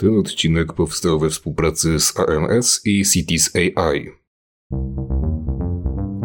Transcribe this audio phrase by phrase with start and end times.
[0.00, 4.10] Ten odcinek powstał we współpracy z AMS i Cities AI.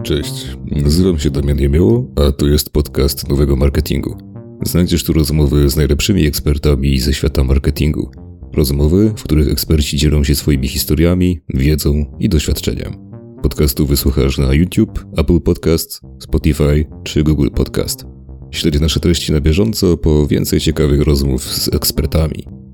[0.03, 4.17] Cześć, nazywam się Damian Jemioło, a to jest podcast nowego marketingu.
[4.65, 8.11] Znajdziesz tu rozmowy z najlepszymi ekspertami ze świata marketingu.
[8.53, 12.93] Rozmowy, w których eksperci dzielą się swoimi historiami, wiedzą i doświadczeniem.
[13.41, 18.05] Podcastu wysłuchasz na YouTube, Apple Podcast, Spotify czy Google Podcast.
[18.51, 22.64] Śledź nasze treści na bieżąco po więcej ciekawych rozmów z ekspertami.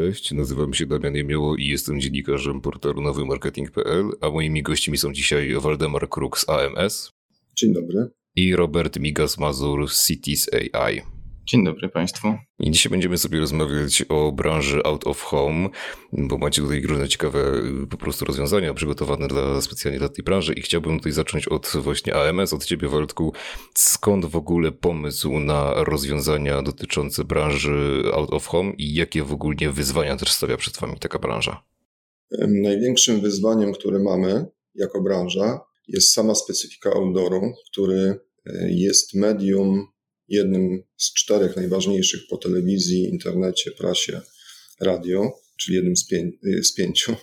[0.00, 5.54] Cześć, nazywam się Damian Jemioło i jestem dziennikarzem portalu nowymarketing.pl, a moimi gośćmi są dzisiaj
[5.60, 7.12] Waldemar Kruk z AMS.
[7.56, 8.10] Dzień dobry.
[8.36, 11.02] I Robert Migas-Mazur z Cities AI.
[11.50, 12.28] Dzień dobry Państwu.
[12.60, 15.68] I dzisiaj będziemy sobie rozmawiać o branży out of home,
[16.12, 20.60] bo macie tutaj różne ciekawe po prostu rozwiązania przygotowane dla, specjalnie dla tej branży i
[20.60, 23.32] chciałbym tutaj zacząć od właśnie AMS, od Ciebie Waldku.
[23.74, 29.72] Skąd w ogóle pomysł na rozwiązania dotyczące branży out of home i jakie w ogóle
[29.72, 31.62] wyzwania też stawia przed Wami taka branża?
[32.48, 39.86] Największym wyzwaniem, które mamy jako branża jest sama specyfika outdooru, który e, jest medium
[40.30, 44.20] jednym z czterech najważniejszych po telewizji, internecie, prasie,
[44.80, 46.30] radio, czyli jednym z, pię
[46.62, 47.16] z pięciu.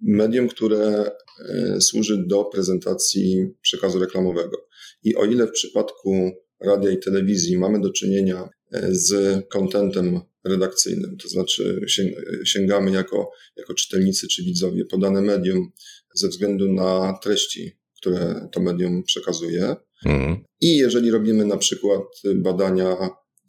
[0.00, 1.10] Medium, które
[1.48, 4.68] e, służy do prezentacji przekazu reklamowego.
[5.02, 11.16] I o ile w przypadku radia i telewizji mamy do czynienia e, z kontentem redakcyjnym,
[11.16, 11.80] to znaczy
[12.44, 15.72] sięgamy jako, jako czytelnicy czy widzowie po dane medium
[16.14, 20.44] ze względu na treści, które to medium przekazuje, Mhm.
[20.60, 22.02] I jeżeli robimy na przykład
[22.34, 22.96] badania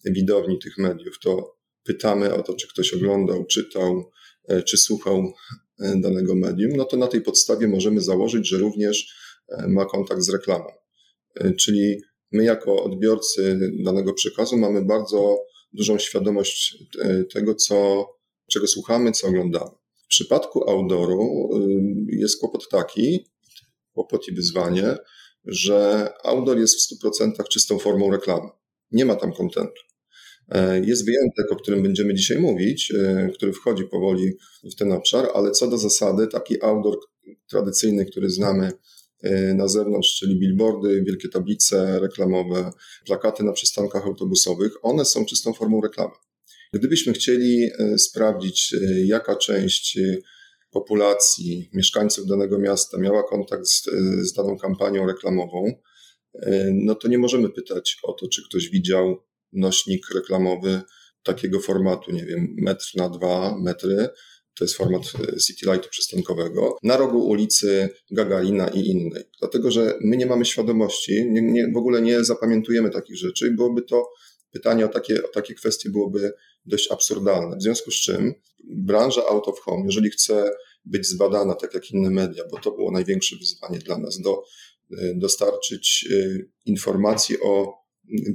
[0.06, 4.12] widowni tych mediów, to pytamy o to, czy ktoś oglądał, czytał,
[4.48, 5.34] e, czy słuchał
[5.80, 9.16] e, danego medium, no to na tej podstawie możemy założyć, że również
[9.50, 10.66] e, ma kontakt z reklamą.
[11.60, 15.38] Czyli my jako odbiorcy danego przekazu mamy bardzo
[15.74, 16.78] dużą świadomość
[17.34, 18.08] tego, co,
[18.52, 19.72] czego słuchamy, co oglądamy.
[20.06, 21.50] W przypadku outdooru
[22.08, 23.26] jest kłopot taki,
[23.94, 24.98] kłopot i wyzwanie,
[25.48, 28.50] że outdoor jest w 100% czystą formą reklamy.
[28.92, 29.82] Nie ma tam kontentu.
[30.50, 34.34] E, jest wyjątek, o którym będziemy dzisiaj mówić, e, który wchodzi powoli
[34.64, 36.98] w ten obszar, ale co do zasady, taki outdoor
[37.50, 38.72] tradycyjny, który znamy
[39.24, 42.72] e, na zewnątrz, czyli billboardy, wielkie tablice reklamowe,
[43.06, 46.14] plakaty na przystankach autobusowych, one są czystą formą reklamy.
[46.74, 48.76] Gdybyśmy chcieli sprawdzić,
[49.06, 50.00] jaka część
[50.76, 53.84] populacji, mieszkańców danego miasta miała kontakt z,
[54.30, 55.74] z daną kampanią reklamową,
[56.34, 60.82] e, no to nie możemy pytać o to, czy ktoś widział nośnik reklamowy
[61.24, 64.10] takiego formatu, nie wiem, metr na dwa metry,
[64.58, 69.24] to jest format e, City Lightu przystankowego, na rogu ulicy Gagarina i innej.
[69.40, 73.82] Dlatego, że my nie mamy świadomości, nie, nie, w ogóle nie zapamiętujemy takich rzeczy, byłoby
[73.82, 74.10] to
[74.52, 76.34] pytanie o takie, o takie kwestie byłoby
[76.66, 77.58] dość absurdalne.
[77.58, 78.34] W związku z czym
[78.64, 80.52] branża out of home, jeżeli chce
[80.86, 84.44] być zbadana tak jak inne media, bo to było największe wyzwanie dla nas, do,
[84.92, 87.74] e, dostarczyć e, informacji o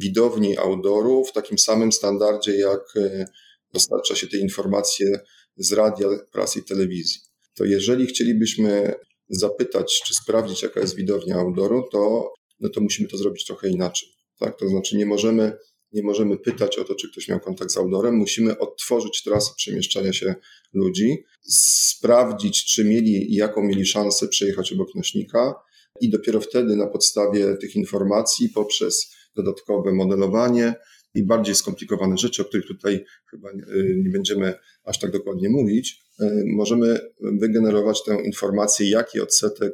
[0.01, 3.25] widowni outdooru w takim samym standardzie, jak e,
[3.73, 5.21] dostarcza się te informacje
[5.57, 7.21] z radia, prasy i telewizji.
[7.55, 8.95] To jeżeli chcielibyśmy
[9.29, 14.09] zapytać, czy sprawdzić, jaka jest widownia outdooru, to, no to musimy to zrobić trochę inaczej.
[14.39, 14.59] Tak?
[14.59, 15.53] To znaczy nie możemy
[15.93, 18.15] nie możemy pytać o to, czy ktoś miał kontakt z outdoorem.
[18.15, 20.35] Musimy odtworzyć trasę przemieszczania się
[20.73, 25.55] ludzi, sprawdzić, czy mieli i jaką mieli szansę przejechać obok nośnika
[26.01, 30.75] i dopiero wtedy na podstawie tych informacji poprzez dodatkowe modelowanie
[31.15, 33.65] i bardziej skomplikowane rzeczy, o których tutaj chyba nie,
[33.97, 39.73] nie będziemy aż tak dokładnie mówić, e, możemy wygenerować tę informację, jaki odsetek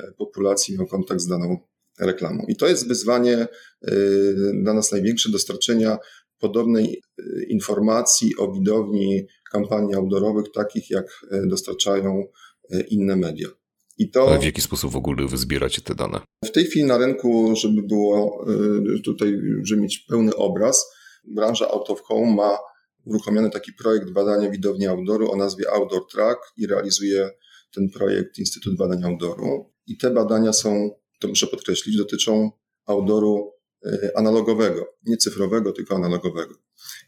[0.00, 1.58] e, populacji miał kontakt z daną
[2.00, 2.44] reklamą.
[2.48, 3.46] I to jest wyzwanie
[3.88, 5.98] y, dla nas największe dostarczenia
[6.38, 12.24] podobnej y, informacji o widowni kampanii outdoorowych, takich jak y, dostarczają
[12.90, 13.48] inne media.
[13.98, 16.20] I to, Ale w jaki sposób w ogóle wy zbieracie te dane?
[16.44, 18.46] W tej chwili na rynku, żeby było
[19.04, 20.86] tutaj, żeby mieć pełny obraz,
[21.24, 22.58] branża Out of Home ma
[23.04, 27.30] uruchomiony taki projekt badania widowni outdooru o nazwie Outdoor Track i realizuje
[27.74, 29.72] ten projekt Instytut Badań Outdooru.
[29.86, 32.50] I te badania są to muszę podkreślić, dotyczą
[32.86, 33.52] outdooru
[33.86, 36.54] e, analogowego, nie cyfrowego, tylko analogowego.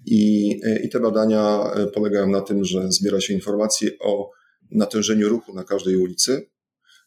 [0.07, 4.31] I, e, I te badania e, polegają na tym, że zbiera się informacje o
[4.71, 6.51] natężeniu ruchu na każdej ulicy,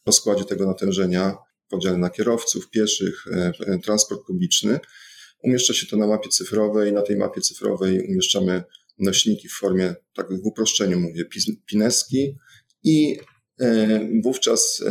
[0.04, 1.36] o składzie tego natężenia,
[1.68, 3.24] podziale na kierowców, pieszych,
[3.84, 4.80] transport publiczny.
[5.42, 6.92] Umieszcza się to na mapie cyfrowej.
[6.92, 8.62] Na tej mapie cyfrowej umieszczamy
[8.98, 11.24] nośniki w formie, tak w uproszczeniu mówię,
[11.66, 12.36] pineski
[12.84, 13.18] i
[14.22, 14.84] wówczas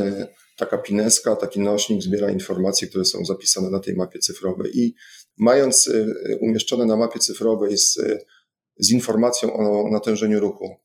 [0.61, 4.95] taka pineska, taki nośnik zbiera informacje, które są zapisane na tej mapie cyfrowej i
[5.37, 7.97] mając y, umieszczone na mapie cyfrowej z,
[8.77, 10.75] z informacją o natężeniu ruchu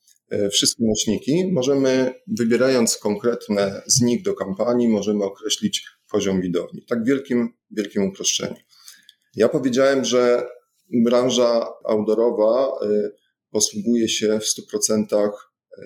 [0.51, 6.85] wszystkie nośniki, możemy, wybierając konkretne z nich do kampanii, możemy określić poziom widowni.
[6.89, 8.57] Tak w wielkim, wielkim uproszczeniu.
[9.35, 10.47] Ja powiedziałem, że
[11.05, 12.73] branża outdoorowa
[13.51, 15.31] posługuje się w 100%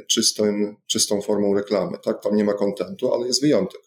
[0.09, 0.45] czystą,
[0.87, 1.99] czystą formą reklamy.
[2.05, 3.81] Tak, tam nie ma kontentu, ale jest wyjątek.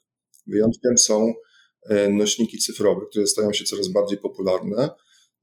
[0.48, 1.34] Wyjątkiem są
[1.90, 4.90] e, nośniki cyfrowe, które stają się coraz bardziej popularne.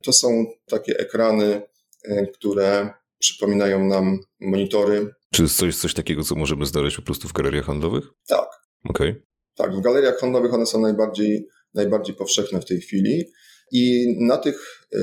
[0.02, 1.62] To są takie ekrany,
[2.04, 5.14] e, które przypominają nam monitory.
[5.32, 8.04] Czy jest coś, coś takiego, co możemy znaleźć po prostu w galeriach handlowych?
[8.26, 8.48] Tak.
[8.84, 9.22] Okay.
[9.54, 13.24] Tak, w galeriach handlowych one są najbardziej, najbardziej powszechne w tej chwili
[13.72, 14.98] i na tych, e,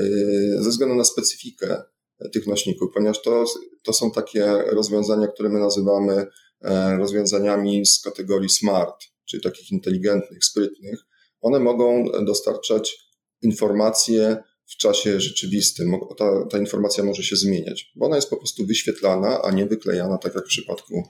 [0.62, 1.82] ze względu na specyfikę
[2.32, 3.44] tych nośników, ponieważ to,
[3.82, 6.26] to są takie rozwiązania, które my nazywamy
[6.62, 11.00] e, rozwiązaniami z kategorii smart, czyli takich inteligentnych, sprytnych.
[11.40, 12.96] One mogą dostarczać
[13.42, 15.92] informacje w czasie rzeczywistym.
[16.18, 20.18] Ta, ta informacja może się zmieniać, bo ona jest po prostu wyświetlana, a nie wyklejana,
[20.18, 21.02] tak jak w przypadku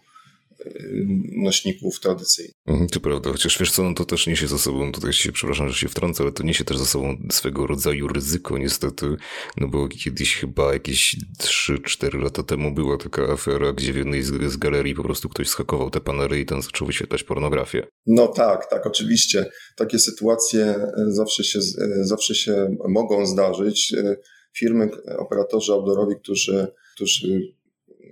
[1.37, 2.55] nośników tradycyjnych.
[2.66, 5.69] Mhm, to prawda, chociaż wiesz co, no to też niesie za sobą, tutaj się, przepraszam,
[5.69, 9.16] że się wtrącę, ale to niesie też za sobą swego rodzaju ryzyko niestety,
[9.56, 14.52] no bo kiedyś chyba jakieś 3-4 lata temu była taka afera, gdzie w jednej z,
[14.52, 17.87] z galerii po prostu ktoś schakował te panery i tam zaczął wyświetlać pornografię.
[18.06, 19.50] No tak, tak, oczywiście.
[19.76, 23.94] Takie sytuacje e, zawsze się, e, zawsze się mogą zdarzyć.
[23.94, 24.16] E,
[24.56, 27.57] firmy, operatorzy outdoorowi, którzy, którzy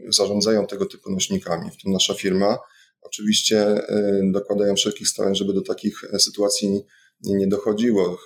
[0.08, 2.58] zarządzają tego typu nośnikami, w tym nasza firma.
[3.00, 6.82] Oczywiście y, dokładają wszelkich starań, żeby do takich e, sytuacji
[7.20, 8.18] nie dochodziło.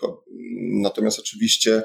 [0.83, 1.83] Natomiast oczywiście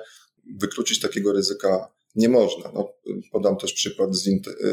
[0.60, 2.72] wykluczyć takiego ryzyka nie można.
[2.74, 2.94] No,
[3.32, 4.30] podam też przykład z,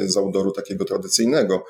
[0.06, 1.64] z outdooru takiego tradycyjnego,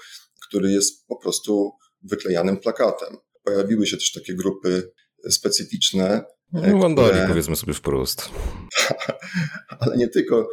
[0.48, 1.72] który jest po prostu
[2.02, 3.16] wyklejanym plakatem.
[3.43, 4.93] Pojawiły się też takie grupy
[5.31, 7.28] specyficzne, wandali, które...
[7.28, 8.31] powiedzmy sobie wprost.
[9.81, 10.49] Ale nie tylko.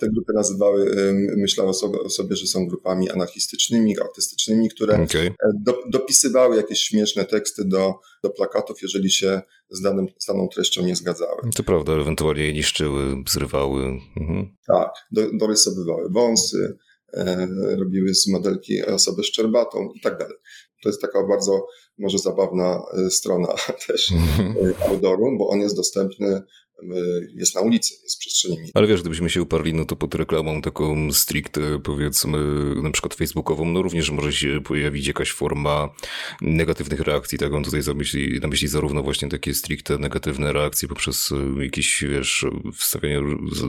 [0.00, 0.94] Te grupy nazywały,
[1.36, 5.26] myślały sobie, sobie, że są grupami anarchistycznymi, artystycznymi, które okay.
[5.26, 10.48] E, do, dopisywały jakieś śmieszne teksty do, do plakatów, jeżeli się z, danym, z daną
[10.48, 11.40] treścią nie zgadzały.
[11.54, 13.84] To prawda, ewentualnie je niszczyły, zrywały.
[14.16, 14.56] Mhm.
[14.66, 16.78] Tak, do, dorysowywały wąsy,
[17.14, 17.48] e,
[17.78, 20.36] robiły z modelki osobę szczerbatą i tak dalej.
[20.82, 21.66] To jest taka bardzo
[21.98, 23.54] może zabawna e, strona
[23.86, 24.74] też mhm.
[24.88, 26.42] outdooru, bo on jest dostępny
[27.34, 28.56] jest na ulicy, jest przestrzeni.
[28.74, 32.38] Ale wiesz, gdybyśmy się uparli, no to pod reklamą taką stricte, powiedzmy,
[32.82, 35.88] na przykład facebookową, no również może się pojawić jakaś forma
[36.40, 37.52] negatywnych reakcji, tak?
[37.52, 42.46] On tutaj zamyśli, na myśli zarówno właśnie takie stricte negatywne reakcje poprzez e, jakieś, wiesz,
[42.74, 43.20] wstawianie,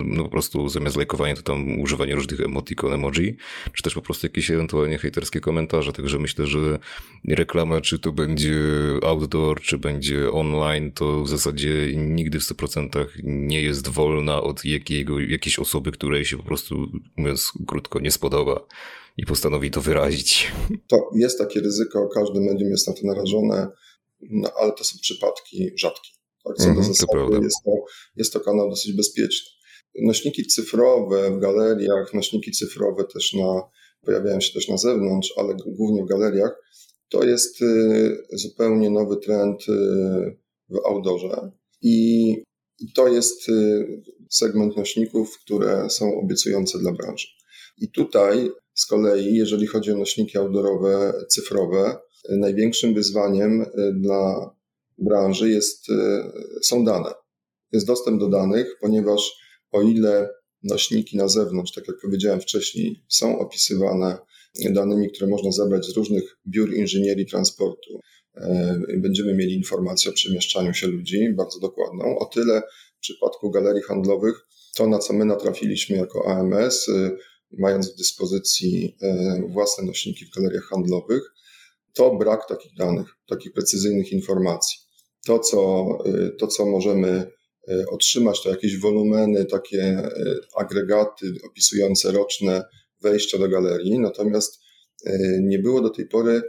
[0.05, 3.35] no po prostu zamiast lajkowania to tam używanie różnych emotikon, emoji,
[3.73, 6.79] czy też po prostu jakieś ewentualnie hejterskie komentarze, także myślę, że
[7.27, 8.55] reklama, czy to będzie
[9.03, 15.19] outdoor, czy będzie online, to w zasadzie nigdy w 100% nie jest wolna od jakiego,
[15.19, 16.75] jakiejś osoby, której się po prostu,
[17.17, 18.65] mówiąc krótko, nie spodoba
[19.17, 20.51] i postanowi to wyrazić.
[20.87, 23.67] To jest takie ryzyko, każde medium jest na to narażone,
[24.29, 26.09] no, ale to są przypadki rzadkie.
[26.43, 26.57] Tak?
[26.57, 27.71] Co mm, do mhm, zasady to jest, to,
[28.15, 29.51] jest to kanał dosyć bezpieczny.
[30.01, 33.61] Nośniki cyfrowe w galeriach, nośniki cyfrowe też na,
[34.01, 36.51] pojawiają się też na zewnątrz, ale głównie w galeriach.
[37.09, 39.73] To jest y, zupełnie nowy trend y,
[40.69, 41.51] w outdoorze.
[41.81, 42.35] I
[42.79, 47.27] i to jest y, segment nośników, które są obiecujące dla branży.
[47.77, 51.97] I tutaj z kolei, jeżeli chodzi o nośniki outdoorowe, cyfrowe,
[52.29, 54.55] największym wyzwaniem y, dla
[54.97, 55.93] branży jest, y,
[56.61, 57.09] są dane.
[57.71, 59.31] Jest dostęp do danych, ponieważ
[59.71, 60.29] o ile
[60.63, 64.17] nośniki na zewnątrz, tak jak powiedziałem wcześniej, są opisywane
[64.71, 67.99] danymi, które można zebrać z różnych biur inżynierii transportu,
[68.97, 72.17] będziemy mieli informację o przemieszczaniu się ludzi, bardzo dokładną.
[72.19, 72.61] O tyle
[72.97, 77.17] w przypadku galerii handlowych, to na co my natrafiliśmy jako AMS, y,
[77.51, 81.23] mając w dyspozycji e, własne nośniki w galeriach handlowych,
[81.93, 84.79] to brak takich danych, takich precyzyjnych informacji.
[85.25, 87.31] To, co, y, to, co możemy
[87.69, 90.09] y, otrzymać, to jakieś wolumeny, takie
[90.57, 92.63] agregaty opisujące roczne
[93.01, 94.63] wejścia do galerii, natomiast
[95.41, 96.41] nie było do tej pory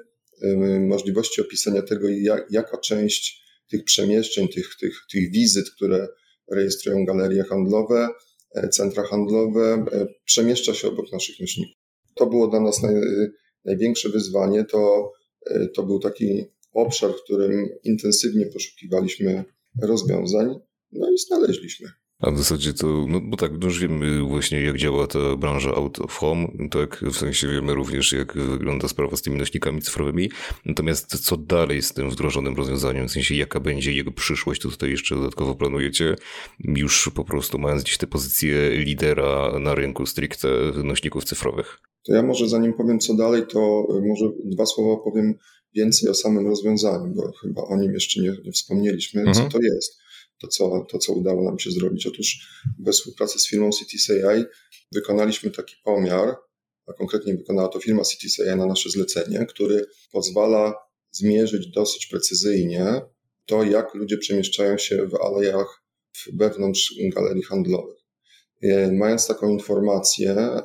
[0.80, 6.08] możliwości opisania tego, jak, jaka część tych przemieszczeń, tych, tych, tych wizyt, które
[6.50, 8.08] rejestrują galerie handlowe,
[8.54, 11.76] e, centra handlowe, e, przemieszcza się obok naszych nośników.
[12.14, 12.94] To było dla nas naj,
[13.64, 14.64] największe wyzwanie.
[14.64, 15.12] To,
[15.46, 19.44] e, to był taki obszar, w którym intensywnie poszukiwaliśmy
[19.82, 20.54] rozwiązań,
[20.92, 21.88] no i znaleźliśmy.
[22.24, 25.74] A w zasadzie to, no bo tak, no już wiemy właśnie jak działa ta branża
[25.74, 30.30] out of home, tak, w sensie wiemy również jak wygląda sprawa z tymi nośnikami cyfrowymi,
[30.64, 34.90] natomiast co dalej z tym wdrożonym rozwiązaniem, w sensie jaka będzie jego przyszłość, to tutaj
[34.90, 36.16] jeszcze dodatkowo planujecie,
[36.58, 40.48] już po prostu mając gdzieś tę pozycję lidera na rynku stricte
[40.84, 41.80] nośników cyfrowych.
[42.06, 45.34] To ja może zanim powiem co dalej, to może dwa słowa powiem
[45.74, 49.36] więcej o samym rozwiązaniu, bo chyba o nim jeszcze nie, nie wspomnieliśmy, mhm.
[49.50, 50.03] co to jest
[50.44, 52.06] to co, to, co udało nam się zrobić.
[52.06, 52.48] Otóż
[52.78, 54.44] we współpracy z firmą CityCI
[54.92, 56.36] wykonaliśmy taki pomiar,
[56.86, 60.74] a konkretnie wykonała to firma CityCI na nasze zlecenie, który pozwala
[61.10, 63.00] zmierzyć dosyć precyzyjnie
[63.46, 65.84] to, jak ludzie przemieszczają się w alejach
[66.32, 67.98] wewnątrz galerii handlowych.
[68.62, 70.62] E, mając taką informację e,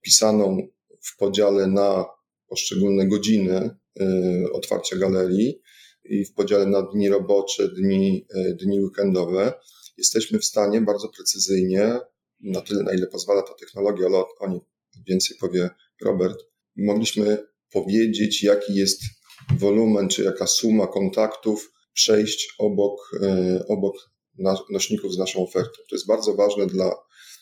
[0.00, 0.68] pisaną
[1.00, 2.04] w podziale na
[2.48, 3.70] poszczególne godziny
[4.00, 4.06] e,
[4.52, 5.62] otwarcia galerii,
[6.04, 9.52] i w podziale na dni robocze, dni, e, dni weekendowe,
[9.96, 11.98] jesteśmy w stanie bardzo precyzyjnie,
[12.40, 14.60] na tyle, na ile pozwala ta technologia, ale o niej
[15.08, 15.70] więcej powie
[16.04, 16.38] Robert,
[16.76, 19.00] mogliśmy powiedzieć, jaki jest
[19.58, 23.94] wolumen, czy jaka suma kontaktów przejść obok, e, obok
[24.70, 25.82] nośników z naszą ofertą.
[25.90, 26.94] To jest bardzo ważne dla,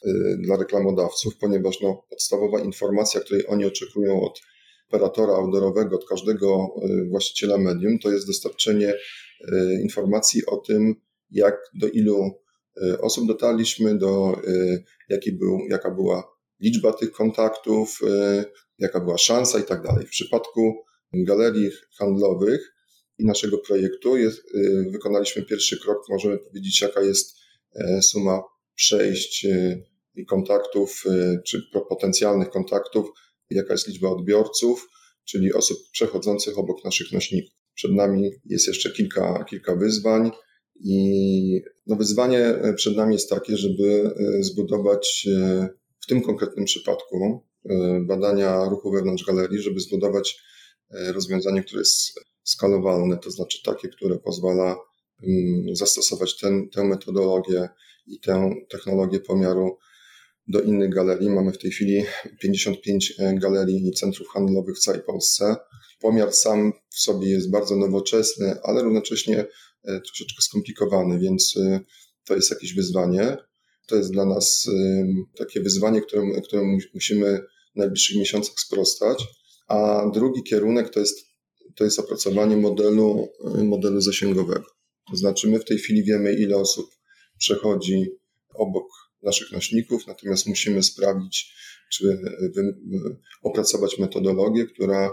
[0.04, 4.40] e, dla reklamodawców, ponieważ no, podstawowa informacja, której oni oczekują od
[4.90, 8.94] operatora outdoorowego, od każdego e, właściciela medium, to jest dostarczenie
[9.52, 10.94] e, informacji o tym,
[11.30, 12.30] jak do ilu
[12.82, 14.40] e, osób dotarliśmy, do
[15.08, 18.00] jaki był, jaka była liczba tych kontaktów,
[18.78, 20.06] jaka była szansa i tak dalej.
[20.06, 22.74] W przypadku galerii handlowych
[23.18, 24.42] i naszego projektu jest,
[24.90, 27.36] wykonaliśmy pierwszy krok, możemy powiedzieć, jaka jest
[28.02, 28.42] suma
[28.74, 29.46] przejść
[30.14, 31.04] i kontaktów,
[31.46, 33.10] czy potencjalnych kontaktów
[33.50, 34.88] jaka jest liczba odbiorców,
[35.24, 37.54] czyli osób przechodzących obok naszych nośników.
[37.74, 40.30] Przed nami jest jeszcze kilka, kilka wyzwań
[40.80, 45.68] i no wyzwanie przed nami jest takie, żeby e, zbudować e,
[46.00, 50.40] w tym konkretnym przypadku e, badania ruchu wewnątrz galerii, żeby zbudować
[51.14, 52.12] rozwiązanie, które jest
[52.44, 54.76] skalowalne, to znaczy takie, które pozwala
[55.22, 57.68] mm, zastosować ten, tę metodologię
[58.06, 59.78] i tę technologię pomiaru
[60.50, 61.30] do innych galerii.
[61.30, 62.02] Mamy w tej chwili
[62.40, 65.56] 55 e, galerii i centrów handlowych w całej Polsce.
[66.00, 69.38] Pomiar sam w sobie jest bardzo nowoczesny, ale równocześnie
[69.84, 71.80] e, troszeczkę skomplikowany, więc e,
[72.24, 73.36] to jest jakieś wyzwanie.
[73.86, 74.66] To jest dla nas
[75.38, 77.38] takie wyzwanie, któremu, któremu musimy
[77.74, 79.24] w najbliższych miesiącach sprostać.
[79.68, 81.18] A drugi kierunek to jest,
[81.76, 83.28] to jest opracowanie modelu,
[83.64, 84.64] modelu zasięgowego.
[85.10, 86.90] To znaczy, my w tej chwili wiemy, ile osób
[87.38, 88.06] przechodzi
[88.54, 88.86] obok
[89.22, 91.54] naszych nośników, natomiast musimy sprawdzić,
[91.92, 92.18] czy
[93.42, 95.10] opracować metodologię, która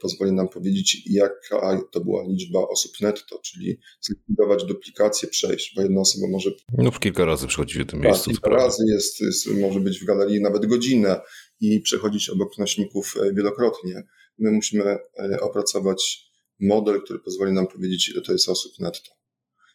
[0.00, 6.00] pozwoli nam powiedzieć, jaka to była liczba osób netto, czyli zlikwidować duplikację przejść, bo jedna
[6.00, 6.50] osoba może...
[6.78, 8.30] No w kilka razy przychodzi w tym tak, miejscu.
[8.30, 11.20] kilka razy jest, jest, może być w galerii nawet godzinę
[11.60, 14.02] i przechodzić obok nośników e, wielokrotnie.
[14.38, 19.23] My musimy e, opracować model, który pozwoli nam powiedzieć, ile to jest osób netto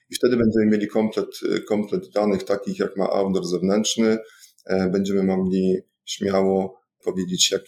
[0.10, 4.18] i wtedy będziemy mieli komplet, komplet danych takich, jak ma outdoor zewnętrzny.
[4.66, 7.60] E, będziemy mogli śmiało powiedzieć, e,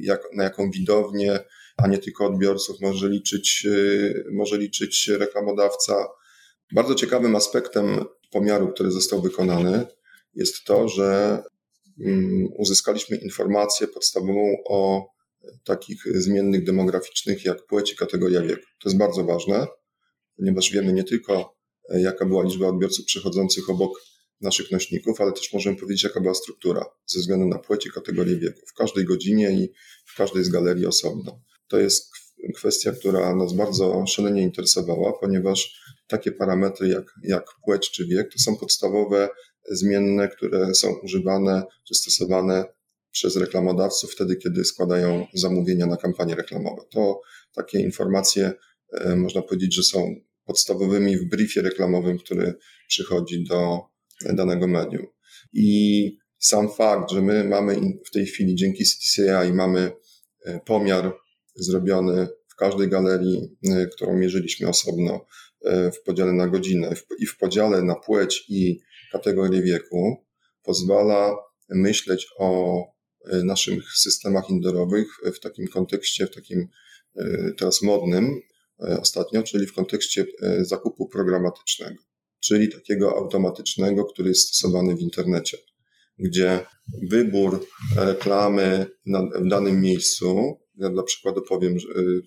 [0.00, 1.38] jak, na jaką widownię,
[1.76, 6.06] a nie tylko odbiorców może liczyć, e, może liczyć reklamodawca.
[6.74, 9.86] Bardzo ciekawym aspektem pomiaru, który został wykonany,
[10.34, 11.42] jest to, że
[12.00, 15.06] mm, uzyskaliśmy informację podstawową o
[15.64, 18.62] takich zmiennych demograficznych jak płeć i kategoria wieku.
[18.62, 19.66] To jest bardzo ważne
[20.40, 21.56] ponieważ wiemy nie tylko,
[21.90, 24.00] e, jaka była liczba odbiorców przechodzących obok
[24.40, 28.36] naszych nośników, ale też możemy powiedzieć, jaka była struktura ze względu na płeć i kategorię
[28.36, 29.72] wieku w każdej godzinie i
[30.06, 31.40] w każdej z galerii osobno.
[31.68, 32.10] To jest
[32.54, 38.38] kwestia, która nas bardzo szalenie interesowała, ponieważ takie parametry jak, jak płeć czy wiek to
[38.38, 39.28] są podstawowe
[39.70, 42.64] zmienne, które są używane czy stosowane
[43.10, 46.82] przez reklamodawców wtedy, kiedy składają zamówienia na kampanie reklamowe.
[46.90, 47.20] To
[47.54, 48.52] takie informacje
[48.92, 50.14] e, można powiedzieć, że są
[50.50, 52.54] podstawowymi w briefie reklamowym, który
[52.88, 53.78] przychodzi do
[54.32, 55.06] danego medium.
[55.52, 59.92] I sam fakt, że my mamy w tej chwili dzięki CTCI mamy
[60.44, 61.12] e, pomiar
[61.54, 65.26] zrobiony w każdej galerii, e, którą mierzyliśmy osobno,
[65.64, 68.80] e, w podziale na godzinę i w podziale na płeć i
[69.12, 70.26] kategorię wieku,
[70.62, 71.36] pozwala
[71.68, 72.80] myśleć o
[73.44, 76.68] naszych systemach indoorowych w takim kontekście, w takim
[77.58, 78.40] teraz modnym,
[78.80, 82.02] ostatnio, czyli w kontekście e, zakupu programatycznego,
[82.40, 85.58] czyli takiego automatycznego, który jest stosowany w internecie,
[86.18, 86.66] gdzie
[87.10, 88.86] wybór reklamy
[89.40, 91.78] w danym miejscu, ja dla przykładu powiem, e,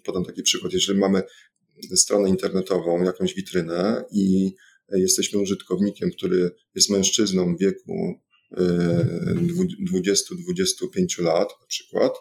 [0.03, 1.23] podam taki przykład, jeżeli mamy
[1.95, 4.55] stronę internetową, jakąś witrynę i
[4.91, 8.13] jesteśmy użytkownikiem, który jest mężczyzną w wieku
[9.93, 12.13] 20-25 lat na przykład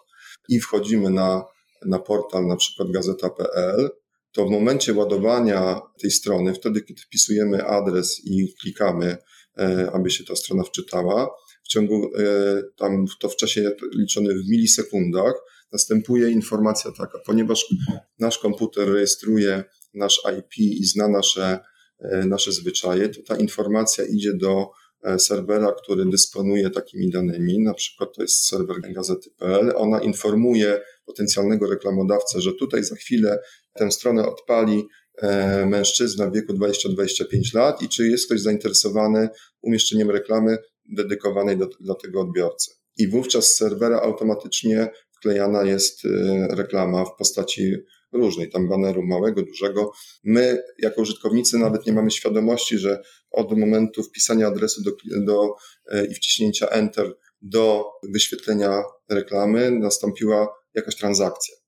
[0.48, 1.44] i wchodzimy na,
[1.86, 3.90] na portal na przykład gazeta.pl,
[4.32, 9.16] to w momencie ładowania tej strony, wtedy kiedy wpisujemy adres i klikamy,
[9.58, 11.30] e, aby się ta strona wczytała,
[11.64, 15.34] w ciągu e, tam to w czasie liczonym w milisekundach
[15.72, 17.74] następuje informacja taka, ponieważ
[18.18, 21.58] nasz komputer rejestruje nasz IP i zna nasze,
[21.98, 24.70] e, nasze zwyczaje, to ta informacja idzie do
[25.18, 32.40] serwera, który dysponuje takimi danymi, na przykład to jest serwer gazety.pl, ona informuje potencjalnego reklamodawcę,
[32.40, 33.38] że tutaj za chwilę
[33.74, 34.88] tę stronę odpali
[35.18, 39.28] e, mężczyzna w wieku 20-25 lat i czy jest ktoś zainteresowany
[39.62, 42.70] umieszczeniem reklamy dedykowanej do, dla tego odbiorcy.
[42.98, 46.08] I wówczas z serwera automatycznie wklejana jest e,
[46.56, 47.76] reklama w postaci
[48.12, 49.92] różnej, tam baneru małego, dużego.
[50.24, 54.90] My, jako użytkownicy, nawet nie mamy świadomości, że od momentu wpisania adresu do,
[55.24, 55.54] do,
[55.90, 61.61] e, i wciśnięcia Enter do wyświetlenia reklamy nastąpiła jakaś transakcja.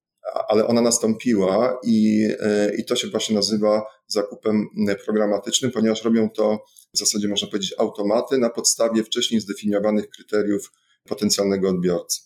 [0.49, 4.67] Ale ona nastąpiła i, e, i to się właśnie nazywa zakupem
[5.05, 6.65] programatycznym, ponieważ robią to
[6.95, 10.73] w zasadzie można powiedzieć automaty na podstawie wcześniej zdefiniowanych kryteriów
[11.05, 12.21] potencjalnego odbiorcy.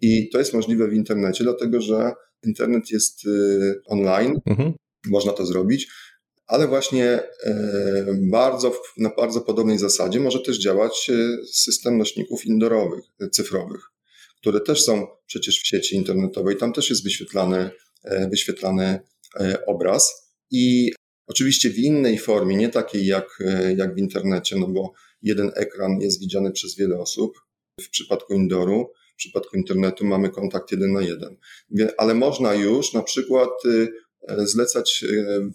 [0.00, 2.12] I to jest możliwe w internecie, dlatego że
[2.44, 4.72] internet jest y, online, mhm.
[5.06, 5.88] można to zrobić,
[6.46, 13.04] ale właśnie e, bardzo, na bardzo podobnej zasadzie może też działać e, system nośników indoorowych,
[13.32, 13.80] cyfrowych
[14.40, 17.70] które też są przecież w sieci internetowej, tam też jest wyświetlany,
[18.04, 19.00] e, wyświetlany
[19.40, 20.32] e, obraz.
[20.50, 20.92] I
[21.26, 24.92] oczywiście w innej formie, nie takiej jak, e, jak w internecie, no bo
[25.22, 27.40] jeden ekran jest widziany przez wiele osób.
[27.80, 31.36] W przypadku indooru, w przypadku internetu mamy kontakt jeden na jeden.
[31.98, 33.50] Ale można już na przykład
[34.38, 35.04] zlecać,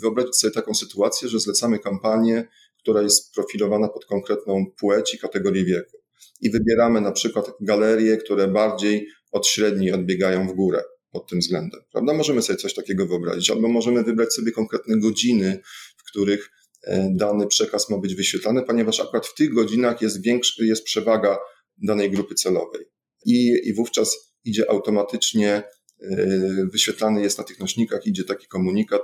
[0.02, 5.66] wyobrazić sobie taką sytuację, że zlecamy kampanię, która jest profilowana pod konkretną płeć i kategorię
[5.66, 6.05] wieku
[6.42, 11.82] i wybieramy na przykład galerie, które bardziej od średniej odbiegają w górę pod tym względem.
[11.92, 12.14] Prawda?
[12.14, 15.60] Możemy sobie coś takiego wyobrazić, albo możemy wybrać sobie konkretne godziny,
[15.98, 16.52] w których
[16.84, 21.38] e, dany przekaz ma być wyświetlany, ponieważ akurat w tych godzinach jest, większy, jest przewaga
[21.78, 22.86] danej grupy celowej.
[23.26, 25.64] I, I wówczas idzie automatycznie,
[26.02, 29.02] e, wyświetlany jest na tych nośnikach, idzie taki komunikat,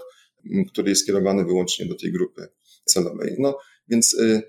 [0.71, 2.47] który jest skierowany wyłącznie do tej grupy
[2.85, 3.35] celowej.
[3.39, 4.41] No więc e,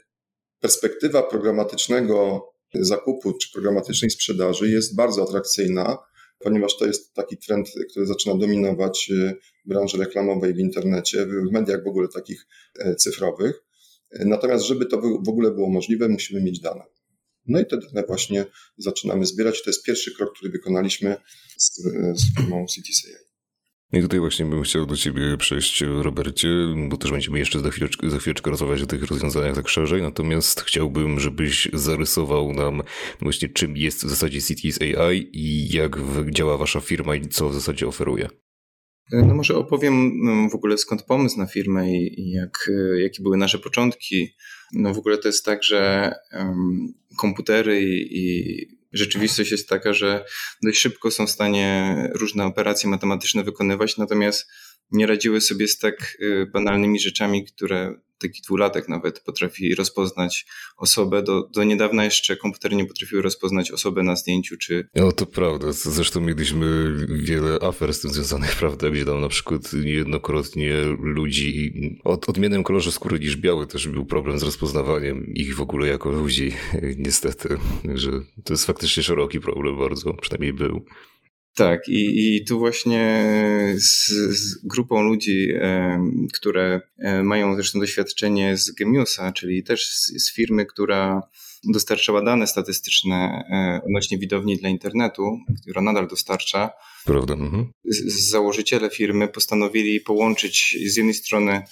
[0.60, 5.98] perspektywa programatycznego zakupu czy programatycznej sprzedaży jest bardzo atrakcyjna,
[6.38, 11.84] ponieważ to jest taki trend, który zaczyna dominować y, branży reklamowej w internecie, w mediach
[11.84, 12.46] w ogóle takich
[12.78, 13.62] e, cyfrowych.
[14.20, 16.84] Natomiast, żeby to w ogóle było możliwe, musimy mieć dane.
[17.46, 19.62] No i te dane właśnie zaczynamy zbierać.
[19.62, 21.16] To jest pierwszy krok, który wykonaliśmy
[21.56, 21.82] z,
[22.14, 23.31] z firmą CTCA.
[23.92, 26.48] I tutaj właśnie bym chciał do Ciebie przejść, Robercie,
[26.88, 30.60] bo też będziemy jeszcze za chwileczkę, za chwileczkę rozmawiać o tych rozwiązaniach tak szerzej, natomiast
[30.60, 32.82] chciałbym, żebyś zarysował nam
[33.20, 35.98] właśnie czym jest w zasadzie Cities AI i jak
[36.30, 38.28] działa Wasza firma i co w zasadzie oferuje.
[39.12, 43.58] No może opowiem no, w ogóle skąd pomysł na firmę i jak, jakie były nasze
[43.58, 44.28] początki.
[44.72, 48.56] No w ogóle to jest tak, że um, komputery i
[48.92, 50.24] rzeczywistość jest taka, że
[50.62, 54.50] dość szybko są w stanie różne operacje matematyczne wykonywać, natomiast
[54.92, 61.22] nie radziły sobie z tak y, banalnymi rzeczami, które taki dwulatek nawet potrafi rozpoznać osobę.
[61.22, 64.88] Do, do niedawna jeszcze komputery nie potrafiły rozpoznać osobę na zdjęciu, czy...
[64.94, 65.72] No to prawda.
[65.72, 71.72] Zresztą mieliśmy wiele afer z tym związanych, prawda, gdzie tam na przykład niejednokrotnie ludzi
[72.04, 76.10] o odmiennym kolorze skóry niż biały też był problem z rozpoznawaniem ich w ogóle jako
[76.10, 76.52] ludzi,
[77.06, 77.58] niestety.
[77.94, 78.10] Że
[78.44, 80.84] to jest faktycznie szeroki problem bardzo, przynajmniej był.
[81.54, 83.24] Tak, i, i tu właśnie
[83.76, 85.98] z, z grupą ludzi, e,
[86.32, 91.22] które e, mają zresztą doświadczenie z Gemiusa, czyli też z, z firmy, która
[91.64, 96.70] dostarczała dane statystyczne e, odnośnie widowni dla internetu, która nadal dostarcza.
[97.04, 97.34] Prawda.
[97.34, 97.72] Mhm.
[97.84, 101.62] Z, założyciele firmy postanowili połączyć z jednej strony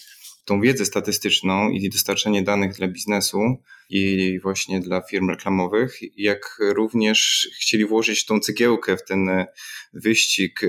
[0.44, 3.38] tą wiedzę statystyczną i dostarczanie danych dla biznesu
[3.90, 9.30] i właśnie dla firm reklamowych, jak również chcieli włożyć tą cegiełkę w ten
[9.92, 10.68] wyścig e,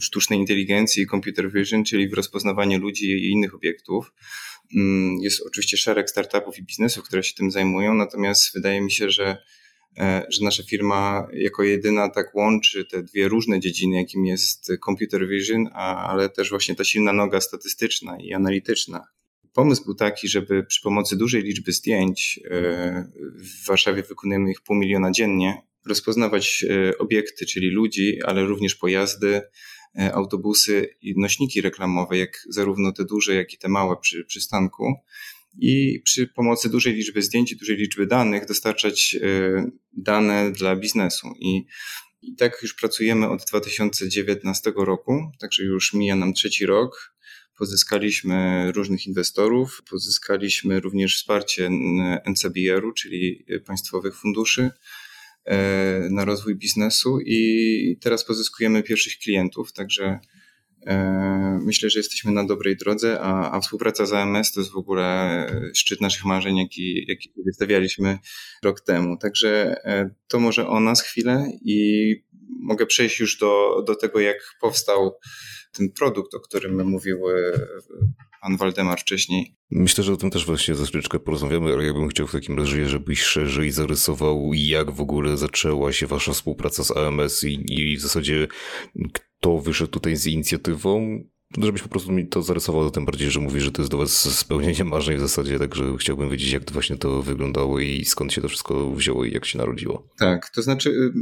[0.00, 4.12] sztucznej inteligencji i computer vision, czyli w rozpoznawanie ludzi i innych obiektów.
[4.76, 9.10] Mm, jest oczywiście szereg startupów i biznesów, które się tym zajmują, natomiast wydaje mi się,
[9.10, 9.65] że E,
[10.28, 15.68] że nasza firma jako jedyna tak łączy te dwie różne dziedziny, jakim jest computer vision,
[15.74, 19.04] ale też właśnie ta silna noga statystyczna i analityczna.
[19.52, 24.76] Pomysł był taki, żeby przy pomocy dużej liczby zdjęć, e, w Warszawie wykonujemy ich pół
[24.76, 29.42] miliona dziennie, rozpoznawać e, obiekty, czyli ludzi, ale również pojazdy,
[30.12, 34.94] autobusy i nośniki reklamowe, jak zarówno te duże, jak i te małe przy przystanku
[35.58, 39.16] i przy pomocy dużej liczby zdjęć dużej liczby danych dostarczać
[39.92, 41.28] dane dla biznesu.
[41.40, 41.66] I,
[42.22, 47.16] i tak już pracujemy od 2019 roku, także już mija nam trzeci rok.
[47.58, 51.70] Pozyskaliśmy różnych inwestorów, pozyskaliśmy również wsparcie
[52.26, 54.70] NCBR-u, czyli państwowych funduszy
[55.44, 60.20] e, na rozwój biznesu i teraz pozyskujemy pierwszych klientów, także e,
[61.62, 65.46] myślę, że jesteśmy na dobrej drodze, a, a współpraca z AMS to jest w ogóle
[65.74, 68.18] szczyt naszych marzeń, jaki, jaki wystawialiśmy
[68.62, 69.18] rok temu.
[69.18, 72.14] Także e, to może o nas chwilę i
[72.60, 75.18] mogę przejść już do, do tego, jak powstał
[75.72, 77.34] ten produkt, o którym mówił e,
[78.42, 79.56] pan Waldemar wcześniej.
[79.70, 82.58] Myślę, że o tym też właśnie za chwileczkę porozmawiamy, ale ja bym chciał w takim
[82.58, 87.96] razie, żebyś szerzej zarysował, jak w ogóle zaczęła się wasza współpraca z AMS i, i
[87.96, 88.48] w zasadzie
[89.40, 91.20] kto wyszedł tutaj z inicjatywą
[91.58, 94.38] żebyś po prostu mi to zarysował, tym bardziej, że mówisz, że to jest do was
[94.38, 98.40] spełnienie marzeń w zasadzie, także chciałbym wiedzieć, jak to właśnie to wyglądało i skąd się
[98.40, 100.08] to wszystko wzięło i jak się narodziło.
[100.18, 101.12] Tak, to znaczy y,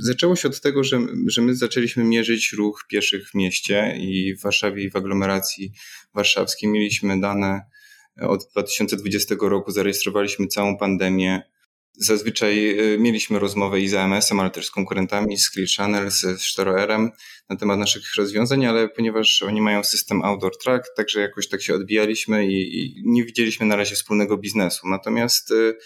[0.00, 4.42] zaczęło się od tego, że, że my zaczęliśmy mierzyć ruch pieszych w mieście i w
[4.42, 5.72] Warszawie i w aglomeracji
[6.14, 7.60] warszawskiej mieliśmy dane
[8.20, 11.42] od 2020 roku, zarejestrowaliśmy całą pandemię,
[11.96, 16.42] Zazwyczaj y, mieliśmy rozmowę i z AMS-em, ale też z konkurentami, z Clear Channel, z
[16.42, 17.10] Sztoroerem
[17.48, 21.74] na temat naszych rozwiązań, ale ponieważ oni mają system Outdoor Track, także jakoś tak się
[21.74, 24.88] odbijaliśmy i, i nie widzieliśmy na razie wspólnego biznesu.
[24.88, 25.76] Natomiast y,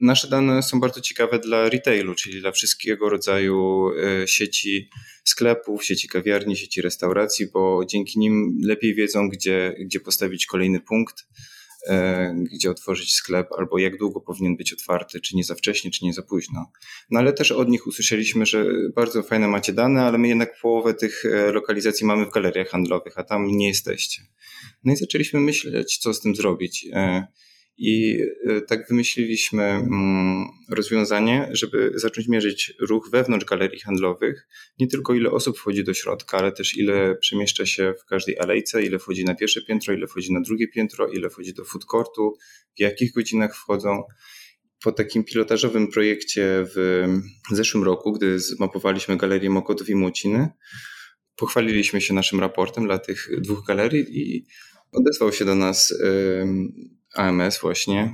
[0.00, 3.90] nasze dane są bardzo ciekawe dla retailu, czyli dla wszystkiego rodzaju
[4.22, 4.90] y, sieci
[5.24, 11.26] sklepów, sieci kawiarni, sieci restauracji, bo dzięki nim lepiej wiedzą, gdzie, gdzie postawić kolejny punkt
[12.52, 16.12] gdzie otworzyć sklep, albo jak długo powinien być otwarty, czy nie za wcześnie, czy nie
[16.12, 16.70] za późno.
[17.10, 20.94] No ale też od nich usłyszeliśmy, że bardzo fajne macie dane, ale my jednak połowę
[20.94, 24.22] tych e, lokalizacji mamy w galeriach handlowych, a tam nie jesteście.
[24.84, 26.86] No i zaczęliśmy myśleć, co z tym zrobić.
[27.76, 34.48] I e, tak wymyśliliśmy mm, rozwiązanie, żeby zacząć mierzyć ruch wewnątrz galerii handlowych.
[34.78, 38.82] Nie tylko ile osób wchodzi do środka, ale też ile przemieszcza się w każdej alejce,
[38.82, 42.36] ile wchodzi na pierwsze piętro, ile wchodzi na drugie piętro, ile wchodzi do food courtu,
[42.76, 44.02] w jakich godzinach wchodzą.
[44.82, 47.06] Po takim pilotażowym projekcie w
[47.50, 50.48] zeszłym roku, gdy zmapowaliśmy galerię Mokotów i Młociny,
[51.36, 54.46] pochwaliliśmy się naszym raportem dla tych dwóch galerii i
[54.92, 55.94] odezwał się do nas
[57.14, 58.12] AMS właśnie,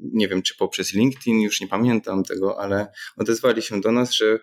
[0.00, 4.38] nie wiem czy poprzez LinkedIn, już nie pamiętam tego, ale odezwali się do nas, że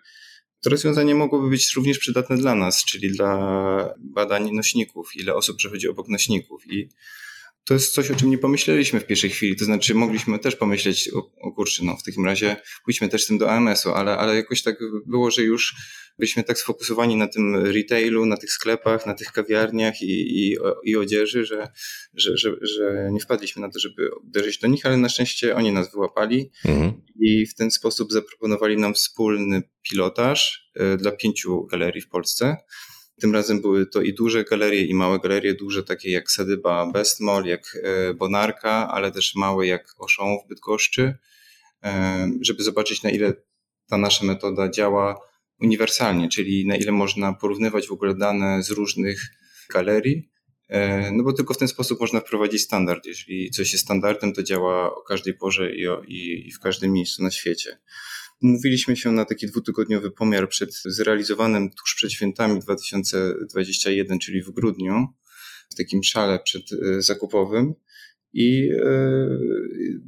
[0.61, 5.87] to rozwiązanie mogłoby być również przydatne dla nas, czyli dla badań nośników, ile osób przechodzi
[5.87, 6.67] obok nośników.
[6.67, 6.89] I
[7.65, 9.55] to jest coś, o czym nie pomyśleliśmy w pierwszej chwili.
[9.55, 13.27] To znaczy, mogliśmy też pomyśleć, o, o kurczę, no w takim razie pójdźmy też z
[13.27, 15.75] tym do AMS-u, ale, ale jakoś tak było, że już
[16.19, 20.95] byliśmy tak sfokusowani na tym retailu, na tych sklepach, na tych kawiarniach i, i, i
[20.95, 21.67] odzieży, że,
[22.13, 25.71] że, że, że nie wpadliśmy na to, żeby uderzyć do nich, ale na szczęście oni
[25.71, 27.01] nas wyłapali mhm.
[27.19, 32.57] i w ten sposób zaproponowali nam wspólny pilotaż e, dla pięciu galerii w Polsce.
[33.21, 37.45] Tym razem były to i duże galerie, i małe galerie, duże takie jak Sadyba Bestmall,
[37.45, 41.17] jak e, Bonarka, ale też małe jak Auchan w Bydgoszczy,
[41.83, 43.33] e, żeby zobaczyć na ile
[43.87, 45.19] ta nasza metoda działa
[45.59, 49.21] uniwersalnie, czyli na ile można porównywać w ogóle dane z różnych
[49.73, 50.29] galerii,
[50.69, 53.05] e, no bo tylko w ten sposób można wprowadzić standard.
[53.05, 55.71] Jeżeli coś jest standardem, to działa o każdej porze
[56.07, 57.77] i w każdym miejscu na świecie.
[58.41, 65.07] Mówiliśmy się na taki dwutygodniowy pomiar przed zrealizowanym tuż przed świętami 2021, czyli w grudniu,
[65.71, 67.73] w takim szale przedzakupowym.
[68.33, 69.27] I e,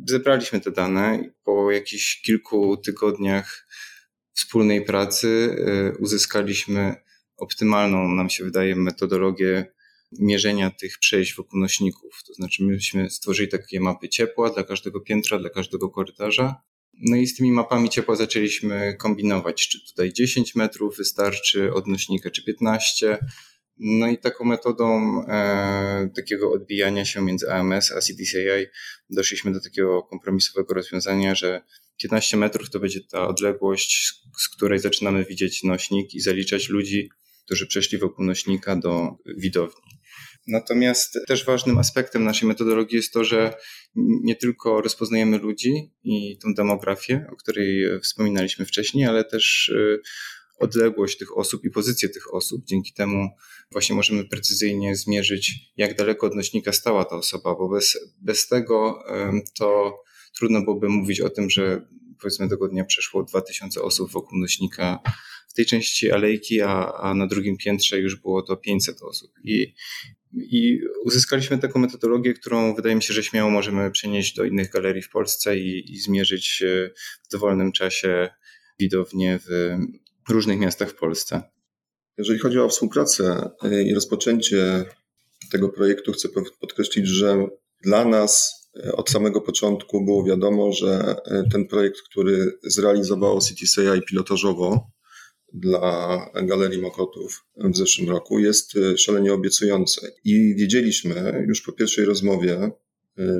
[0.07, 1.33] zebraliśmy te dane.
[1.43, 3.67] Po jakichś kilku tygodniach
[4.33, 6.95] wspólnej pracy y, uzyskaliśmy
[7.37, 9.65] optymalną, nam się wydaje, metodologię
[10.11, 12.23] mierzenia tych przejść wokół nośników.
[12.27, 16.61] To znaczy, myśmy stworzyli takie mapy ciepła dla każdego piętra, dla każdego korytarza.
[17.01, 22.43] No i z tymi mapami ciepła zaczęliśmy kombinować, czy tutaj 10 metrów wystarczy odnośnika, czy
[22.43, 23.17] 15.
[23.79, 28.65] No i taką metodą e, takiego odbijania się między AMS a CDCI
[29.09, 31.61] doszliśmy do takiego kompromisowego rozwiązania, że
[32.01, 37.09] 15 metrów to będzie ta odległość, z której zaczynamy widzieć nośnik i zaliczać ludzi,
[37.45, 39.92] którzy przeszli wokół nośnika do widowni.
[40.47, 43.53] Natomiast też ważnym aspektem naszej metodologii jest to, że
[43.95, 50.01] nie tylko rozpoznajemy ludzi i tą demografię, o której wspominaliśmy wcześniej, ale też y,
[50.59, 52.65] odległość tych osób i pozycję tych osób.
[52.65, 53.29] Dzięki temu
[53.71, 59.03] właśnie możemy precyzyjnie zmierzyć, jak daleko od nośnika stała ta osoba, bo bez, bez tego
[59.57, 59.99] to
[60.37, 61.87] trudno byłoby mówić o tym, że
[62.21, 64.99] powiedzmy tego dnia przeszło 2000 osób wokół nośnika
[65.49, 69.31] w tej części alejki, a, a na drugim piętrze już było to 500 osób.
[69.43, 69.73] I
[70.33, 75.01] I uzyskaliśmy taką metodologię, którą wydaje mi się, że śmiało możemy przenieść do innych galerii
[75.01, 76.63] w Polsce i, i zmierzyć
[77.23, 78.29] w dowolnym czasie
[78.79, 81.43] widownie w różnych miastach w Polsce.
[82.17, 84.85] Jeżeli chodzi o współpracę e, i rozpoczęcie
[85.51, 87.47] tego projektu, chcę podkreślić, że
[87.83, 88.53] dla nas
[88.85, 94.91] e, od samego początku było wiadomo, że e, ten projekt, który zrealizowało CTCI pilotażowo
[95.53, 100.13] dla Galerii Mokotów w zeszłym roku, jest szalenie obiecujący.
[100.25, 102.71] I wiedzieliśmy już po pierwszej rozmowie,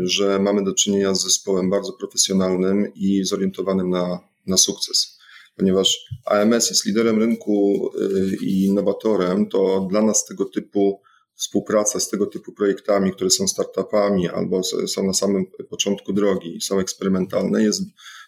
[0.03, 5.17] że mamy do czynienia z zespołem bardzo profesjonalnym i zorientowanym na, na sukces
[5.55, 11.01] ponieważ AMS jest liderem rynku y, i innowatorem, to dla nas tego typu
[11.35, 16.79] współpraca z tego typu projektami, które są startupami albo są na samym początku drogi, są
[16.79, 17.81] eksperymentalne, jest,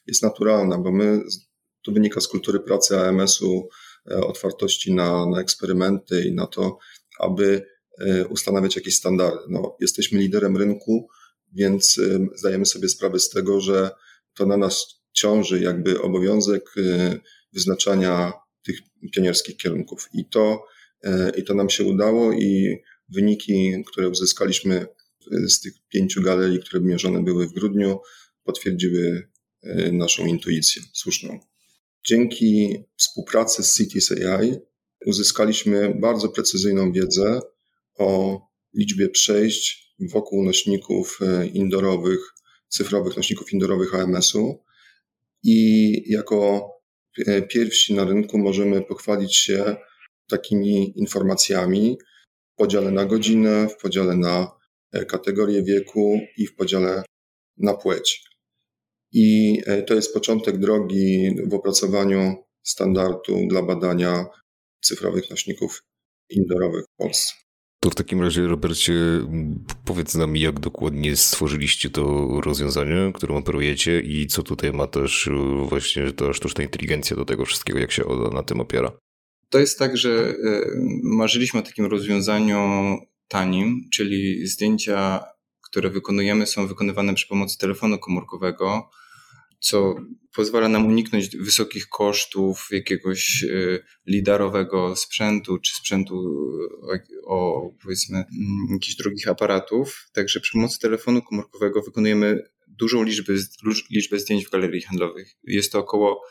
[0.07, 1.23] jest naturalna, bo my,
[1.85, 3.69] to wynika z kultury pracy AMS-u,
[4.11, 6.77] e, otwartości na, na eksperymenty i na to,
[7.19, 7.65] aby
[7.99, 9.39] e, ustanawiać jakieś standardy.
[9.49, 11.07] No, jesteśmy liderem rynku,
[11.53, 11.99] więc
[12.35, 13.89] zdajemy sobie sprawę z tego, że
[14.33, 17.19] to na nas ciąży jakby obowiązek y,
[17.53, 18.79] wyznaczania tych
[19.13, 20.09] pionierskich kierunków.
[20.13, 20.65] I to,
[21.37, 22.77] i to nam się udało i
[23.09, 24.87] wyniki, które uzyskaliśmy
[25.47, 27.99] z tych pięciu galerii, które mierzone były w grudniu,
[28.43, 29.29] potwierdziły
[29.91, 31.39] naszą intuicję słuszną.
[32.07, 34.55] Dzięki współpracy z Cities AI
[35.05, 37.41] uzyskaliśmy bardzo precyzyjną wiedzę
[37.97, 38.39] o
[38.73, 41.19] liczbie przejść wokół nośników
[41.53, 42.33] indorowych,
[42.67, 44.63] cyfrowych nośników indorowych AMS-u
[45.43, 46.69] i jako
[47.27, 49.75] e, pierwsi na rynku możemy pochwalić się
[50.29, 51.97] takimi informacjami
[52.53, 54.51] w podziale na godzinę, w podziale na
[54.91, 57.03] e, kategorię wieku i w podziale
[57.57, 58.34] na płeć.
[59.17, 64.25] I e, to jest początek drogi w opracowaniu standardu dla badania
[64.81, 65.83] cyfrowych nośników
[66.29, 67.33] indorowych w Polsce.
[67.79, 68.93] To w takim razie, Robercie,
[69.85, 75.29] powiedz nam, jak dokładnie stworzyliście to rozwiązanie, którym operujecie i co tutaj ma też
[75.69, 78.91] właśnie ta sztuczna inteligencja do tego wszystkiego, jak się ona na tym opiera?
[79.49, 80.61] To jest tak, że e,
[81.03, 82.57] marzyliśmy o takim rozwiązaniu
[83.27, 85.23] tanim, czyli zdjęcia,
[85.61, 88.89] które wykonujemy, są wykonywane przy pomocy telefonu komórkowego,
[89.65, 89.95] co
[90.35, 96.15] pozwala nam uniknąć wysokich kosztów jakiegoś e, lidarowego sprzętu, czy sprzętu
[96.93, 100.09] e, o powiedzmy mm, jakichś drogich aparatów.
[100.13, 103.33] Także przy pomocy telefonu komórkowego wykonujemy dużą liczbę,
[103.91, 105.35] liczbę zdjęć w galerii handlowych.
[105.43, 106.21] Jest to około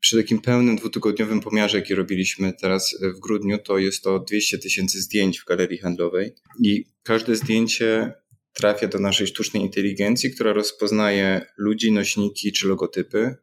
[0.00, 5.00] przy takim pełnym dwutygodniowym pomiarze, jaki robiliśmy teraz w grudniu, to jest to 200 tysięcy
[5.00, 8.12] zdjęć w galerii handlowej i każde zdjęcie
[8.54, 13.36] trafia do naszej sztucznej inteligencji, która rozpoznaje ludzi, nośniki czy logotypy,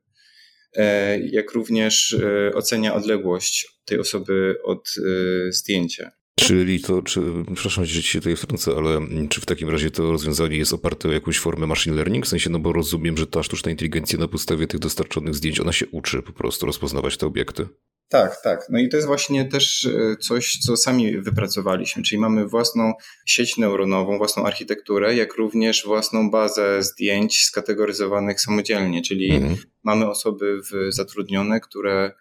[0.75, 6.11] e, jak również e, ocenia odległość tej osoby od e, zdjęcia.
[6.39, 7.21] Czyli to, czy,
[7.53, 11.11] przepraszam, że się tutaj wtrącę, ale czy w takim razie to rozwiązanie jest oparte o
[11.11, 12.25] jakąś formę machine learning?
[12.25, 15.71] W sensie, no bo rozumiem, że ta sztuczna inteligencja na podstawie tych dostarczonych zdjęć, ona
[15.71, 17.67] się uczy po prostu rozpoznawać te obiekty.
[18.09, 18.65] Tak, tak.
[18.69, 22.93] No i to jest właśnie też e, coś, co sami wypracowaliśmy, czyli mamy własną
[23.25, 29.57] sieć neuronową, własną architekturę, jak również własną bazę zdjęć skategoryzowanych samodzielnie, czyli mhm.
[29.83, 32.11] mamy osoby zatrudnione, które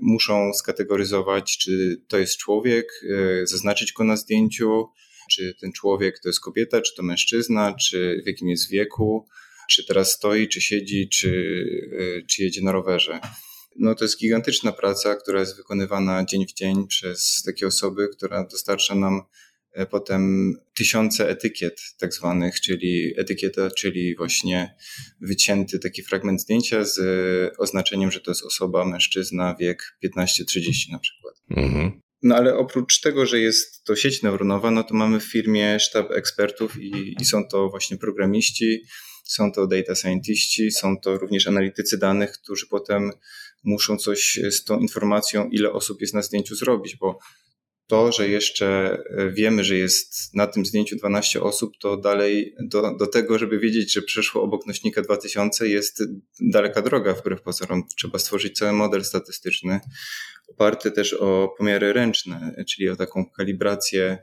[0.00, 2.86] muszą skategoryzować, czy to jest człowiek,
[3.42, 4.88] e, zaznaczyć go na zdjęciu,
[5.30, 9.28] czy ten człowiek to jest kobieta, czy to mężczyzna, czy w jakim jest wieku,
[9.70, 11.64] czy teraz stoi, czy siedzi, czy,
[11.98, 13.20] e, czy jedzie na rowerze.
[13.76, 18.44] No to jest gigantyczna praca, która jest wykonywana dzień w dzień przez takie osoby, która
[18.44, 19.22] dostarcza nam
[19.72, 24.74] e, potem tysiące etykiet tak zwanych, czyli etykieta, czyli właśnie
[25.20, 26.98] wycięty taki fragment zdjęcia z
[27.58, 31.34] oznaczeniem, że to jest osoba, mężczyzna, wiek 15-30 na przykład.
[31.50, 32.00] Mhm.
[32.22, 36.10] No ale oprócz tego, że jest to sieć neuronowa, no to mamy w firmie sztab
[36.10, 38.82] ekspertów i, i są to właśnie programiści,
[39.24, 43.12] są to data scientiści, są to również analitycy danych, którzy potem
[43.62, 47.18] muszą coś z tą informacją, ile osób jest na zdjęciu zrobić, bo
[47.86, 48.98] to, że jeszcze
[49.32, 53.92] wiemy, że jest na tym zdjęciu 12 osób, to dalej do, do tego, żeby wiedzieć,
[53.92, 56.02] że przeszło obok nośnika 2000 jest
[56.40, 57.82] daleka droga wbrew pozorom.
[57.96, 59.80] Trzeba stworzyć cały model statystyczny
[60.48, 64.18] oparty też o pomiary ręczne, czyli o taką kalibrację,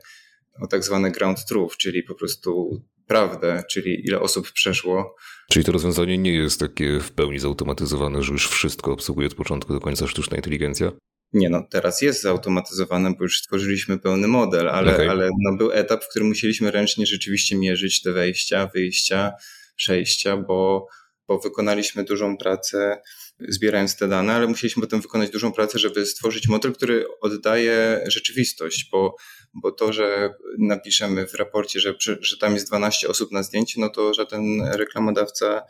[0.60, 5.16] o tak zwane ground truth, czyli po prostu prawdę, czyli ile osób przeszło.
[5.50, 9.72] Czyli to rozwiązanie nie jest takie w pełni zautomatyzowane, że już wszystko obsługuje od początku
[9.72, 10.92] do końca sztuczna inteligencja?
[11.32, 15.10] Nie, no teraz jest zautomatyzowane, bo już stworzyliśmy pełny model, ale, okay.
[15.10, 19.32] ale no, był etap, w którym musieliśmy ręcznie rzeczywiście mierzyć te wejścia, wyjścia,
[19.76, 20.86] przejścia, bo
[21.28, 23.02] bo wykonaliśmy dużą pracę
[23.48, 28.88] zbierając te dane, ale musieliśmy potem wykonać dużą pracę, żeby stworzyć model, który oddaje rzeczywistość,
[28.92, 29.16] bo,
[29.54, 33.88] bo to, że napiszemy w raporcie, że, że tam jest 12 osób na zdjęciu, no
[33.88, 35.62] to żaden reklamodawca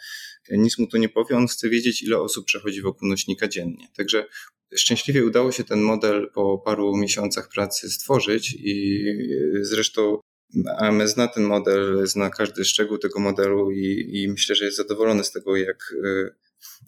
[0.51, 3.89] nic mu to nie powie, on chce wiedzieć, ile osób przechodzi wokół nośnika dziennie.
[3.97, 4.27] Także
[4.77, 9.05] szczęśliwie udało się ten model po paru miesiącach pracy stworzyć i
[9.61, 10.21] zresztą
[10.79, 15.25] AMS zna ten model, zna każdy szczegół tego modelu i, i myślę, że jest zadowolony
[15.25, 15.95] z tego, jak,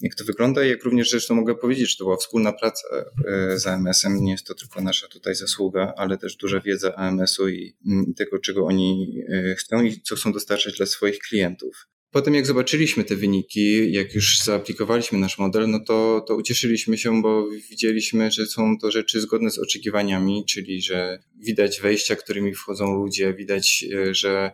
[0.00, 0.64] jak to wygląda.
[0.64, 2.88] I jak również zresztą mogę powiedzieć, że to była wspólna praca
[3.26, 4.24] e, z AMS-em.
[4.24, 7.76] Nie jest to tylko nasza tutaj zasługa, ale też duża wiedza AMS-u i
[8.16, 11.86] tego, czego oni e, chcą i co chcą dostarczać dla swoich klientów.
[12.10, 17.22] Potem jak zobaczyliśmy te wyniki, jak już zaaplikowaliśmy nasz model, no to, to ucieszyliśmy się,
[17.22, 22.94] bo widzieliśmy, że są to rzeczy zgodne z oczekiwaniami, czyli że widać wejścia, którymi wchodzą
[22.94, 24.52] ludzie, widać, e, że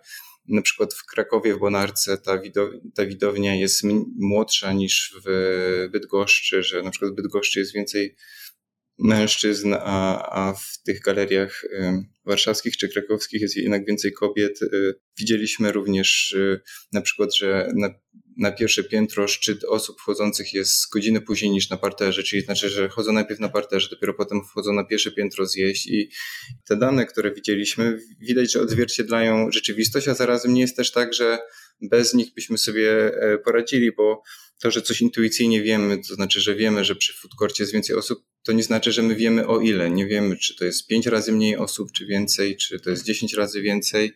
[0.49, 2.41] na przykład w Krakowie, w Bonarce ta,
[2.95, 3.83] ta widownia jest
[4.19, 8.17] młodsza niż w Bydgoszczy, że na przykład w Bydgoszczy jest więcej
[8.99, 11.65] mężczyzn, a, a w tych galeriach
[12.27, 14.63] warszawskich czy krakowskich jest jednak więcej kobiet.
[14.63, 16.61] Y, widzieliśmy również y,
[16.93, 17.89] na przykład, że na,
[18.37, 22.89] na pierwsze piętro szczyt osób wchodzących jest godziny później niż na parterze, czyli znaczy, że
[22.89, 26.11] chodzą najpierw na parterze, dopiero potem wchodzą na pierwsze piętro zjeść i
[26.69, 31.39] te dane, które widzieliśmy, widać, że odzwierciedlają rzeczywistość, a zarazem nie jest też tak, że
[31.83, 32.91] bez nich byśmy sobie
[33.23, 34.23] e, poradzili, bo
[34.61, 38.25] to, że coś intuicyjnie wiemy, to znaczy, że wiemy, że przy foodcourcie jest więcej osób,
[38.43, 39.91] to nie znaczy, że my wiemy o ile.
[39.91, 43.35] Nie wiemy, czy to jest pięć razy mniej osób, czy więcej, czy to jest dziesięć
[43.35, 44.13] razy więcej.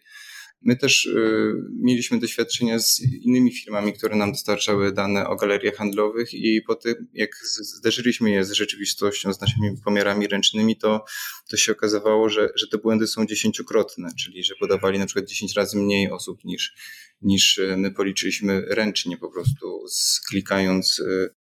[0.62, 6.34] My też y, mieliśmy doświadczenia z innymi firmami, które nam dostarczały dane o galeriach handlowych
[6.34, 11.04] i po tym, jak zderzyliśmy je z rzeczywistością, z naszymi pomiarami ręcznymi, to,
[11.50, 15.54] to się okazywało, że, że te błędy są dziesięciokrotne, czyli że podawali na przykład 10
[15.56, 16.74] razy mniej osób niż,
[17.22, 19.84] niż my policzyliśmy ręcznie po prostu,
[20.28, 21.39] klikając y,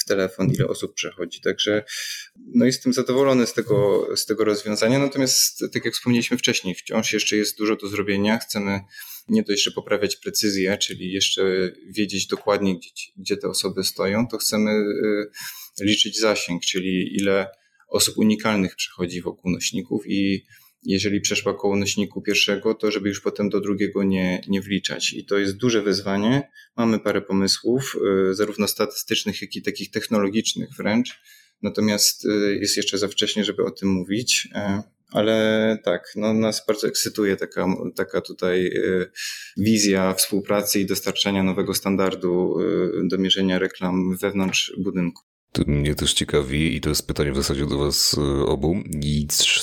[0.00, 1.40] w telefon, ile osób przechodzi.
[1.40, 1.84] Także
[2.36, 4.98] no jestem zadowolony z tego, z tego rozwiązania.
[4.98, 8.38] Natomiast, tak jak wspomnieliśmy wcześniej, wciąż jeszcze jest dużo do zrobienia.
[8.38, 8.80] Chcemy
[9.28, 14.38] nie dość, że poprawiać precyzję, czyli jeszcze wiedzieć dokładnie, gdzie, gdzie te osoby stoją, to
[14.38, 17.46] chcemy y, liczyć zasięg, czyli ile
[17.88, 20.46] osób unikalnych przechodzi wokół nośników i
[20.86, 25.12] jeżeli przeszła koło nośniku pierwszego, to żeby już potem do drugiego nie, nie wliczać.
[25.12, 26.50] I to jest duże wyzwanie.
[26.76, 27.96] Mamy parę pomysłów,
[28.30, 31.20] y, zarówno statystycznych, jak i takich technologicznych wręcz.
[31.62, 34.48] Natomiast y, jest jeszcze za wcześnie, żeby o tym mówić.
[34.54, 39.10] E, ale tak, no nas bardzo ekscytuje taka, taka tutaj y,
[39.56, 42.56] wizja współpracy i dostarczania nowego standardu
[43.04, 45.22] do mierzenia reklam wewnątrz budynku.
[45.66, 48.76] Mnie też ciekawi i to jest pytanie w zasadzie do was e, obu.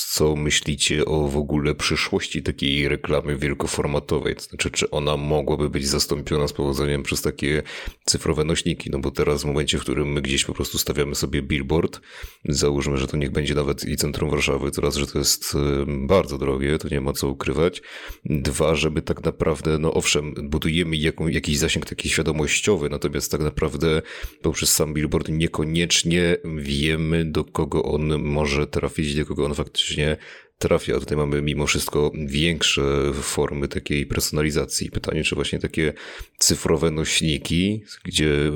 [0.07, 4.35] Co myślicie o w ogóle przyszłości takiej reklamy wielkoformatowej?
[4.35, 7.63] To znaczy, czy ona mogłaby być zastąpiona z powodzeniem przez takie
[8.05, 8.89] cyfrowe nośniki?
[8.89, 12.01] No bo teraz w momencie, w którym my gdzieś po prostu stawiamy sobie billboard,
[12.45, 16.37] załóżmy, że to niech będzie nawet i centrum Warszawy, teraz, że to jest e, bardzo
[16.37, 17.81] drogie, to nie ma co ukrywać.
[18.25, 24.01] Dwa, żeby tak naprawdę, no owszem, budujemy jaką, jakiś zasięg taki świadomościowy, natomiast tak naprawdę
[24.41, 30.17] poprzez sam billboard niekoniecznie niekoniecznie wiemy, do kogo on może trafić, do kogo on faktycznie
[30.57, 30.99] trafia.
[30.99, 34.91] Tutaj mamy mimo wszystko większe formy takiej personalizacji.
[34.91, 35.93] Pytanie, czy właśnie takie
[36.39, 38.51] cyfrowe nośniki, gdzie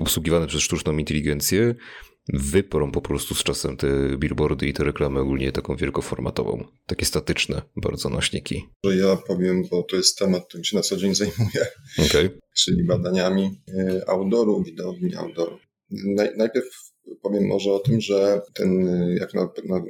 [0.00, 1.74] obsługiwane przez sztuczną inteligencję,
[2.28, 6.64] wyprą po prostu z czasem te billboardy i te reklamy ogólnie taką wielkoformatową.
[6.86, 8.64] Takie statyczne bardzo nośniki.
[8.84, 11.66] Ja powiem, bo to jest temat, którym się na co dzień zajmuję.
[12.06, 12.38] Okay.
[12.56, 15.58] Czyli badaniami e, outdooru, widowni outdooru.
[16.36, 18.88] Najpierw powiem może o tym, że ten,
[19.20, 19.30] jak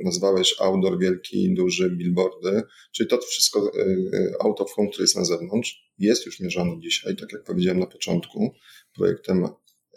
[0.04, 3.82] nazwałeś, outdoor wielki, duży, billboardy, czyli to wszystko e,
[4.18, 7.78] e, out of home, które jest na zewnątrz, jest już mierzony dzisiaj, tak jak powiedziałem
[7.78, 8.54] na początku,
[8.96, 9.48] projektem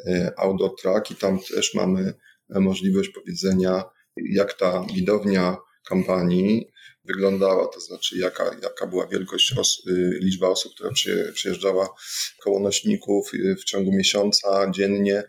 [0.07, 2.13] e, Outdoor Track i tam też mamy
[2.49, 3.83] możliwość powiedzenia,
[4.29, 5.57] jak ta widownia
[5.89, 6.71] kampanii
[7.05, 9.83] wyglądała, to znaczy jaka, jaka była wielkość, os
[10.21, 10.91] liczba osób, która
[11.33, 11.89] przyjeżdżała
[12.43, 13.31] koło nośników
[13.61, 15.23] w ciągu miesiąca, dziennie,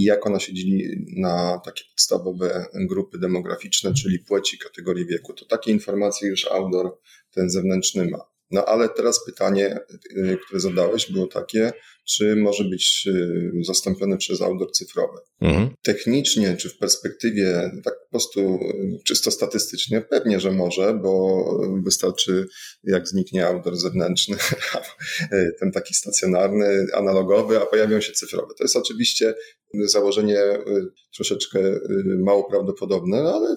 [0.00, 5.32] i jak ona się dzieli na takie podstawowe grupy demograficzne, czyli płci, kategorii wieku.
[5.32, 6.98] To takie informacje już outdoor
[7.30, 8.18] ten zewnętrzny ma.
[8.50, 9.78] No ale teraz pytanie,
[10.16, 11.72] y, które zadałeś, było takie,
[12.04, 15.18] czy może być y, zastąpione przez outdoor cyfrowy.
[15.40, 15.74] Mhm.
[15.82, 21.44] Technicznie, czy w perspektywie tak prostu y, czysto statystycznie pewnie, że może, bo
[21.84, 22.46] wystarczy
[22.84, 24.36] jak zniknie outdoor zewnętrzny,
[25.32, 28.54] y, ten taki stacjonarny, analogowy, a pojawią się cyfrowe.
[28.58, 29.34] To jest oczywiście
[29.84, 31.58] założenie y, troszeczkę
[32.18, 33.56] mało prawdopodobne, ale...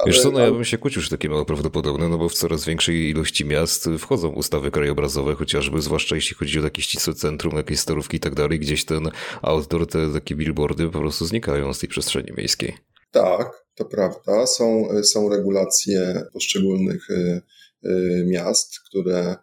[0.00, 2.34] ale Wiesz co, no ja bym się kłócił, że takie mało prawdopodobne, no bo w
[2.34, 7.56] coraz większej ilości miast wchodzą ustawy krajobrazowe, chociażby, zwłaszcza jeśli chodzi o takie ścisłe centrum,
[7.56, 9.10] jakieś storówki i tak dalej, gdzieś ten
[9.42, 12.74] outdoor, te takie billboardy po prostu znikają z tej przestrzeni miejskiej.
[13.10, 14.46] Tak, to prawda.
[14.46, 17.42] Są, są regulacje poszczególnych y,
[17.84, 19.36] y, miast, które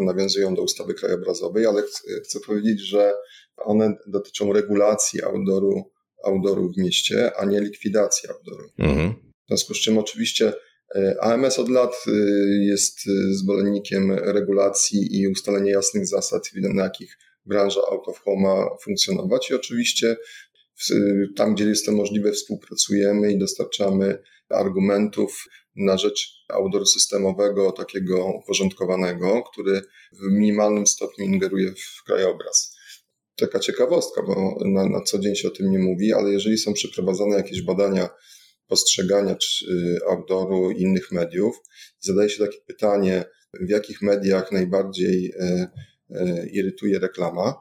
[0.00, 1.82] nawiązują do ustawy krajobrazowej, ale
[2.24, 3.14] chcę powiedzieć, że
[3.56, 5.90] one dotyczą regulacji outdooru,
[6.24, 8.64] outdooru w mieście, a nie likwidacji outdooru.
[8.78, 9.12] Mhm.
[9.12, 10.52] W związku z czym oczywiście
[10.96, 12.04] y, AMS od lat
[12.60, 12.98] jest
[13.30, 19.54] zwolennikiem regulacji i ustalenia jasnych zasad, na jakich branża out of home ma funkcjonować i
[19.54, 20.16] oczywiście
[21.36, 24.18] tam, gdzie jest to możliwe, współpracujemy i dostarczamy
[24.48, 25.44] argumentów
[25.76, 29.80] na rzecz outdoor systemowego, takiego uporządkowanego, który
[30.12, 32.76] w minimalnym stopniu ingeruje w krajobraz.
[33.36, 36.72] Taka ciekawostka, bo na, na co dzień się o tym nie mówi, ale jeżeli są
[36.72, 38.08] przeprowadzane jakieś badania
[38.66, 41.56] postrzegania czy outdooru i innych mediów,
[42.00, 43.24] zadaje się takie pytanie,
[43.60, 45.68] w jakich mediach najbardziej e,
[46.10, 47.54] e, irytuje reklama,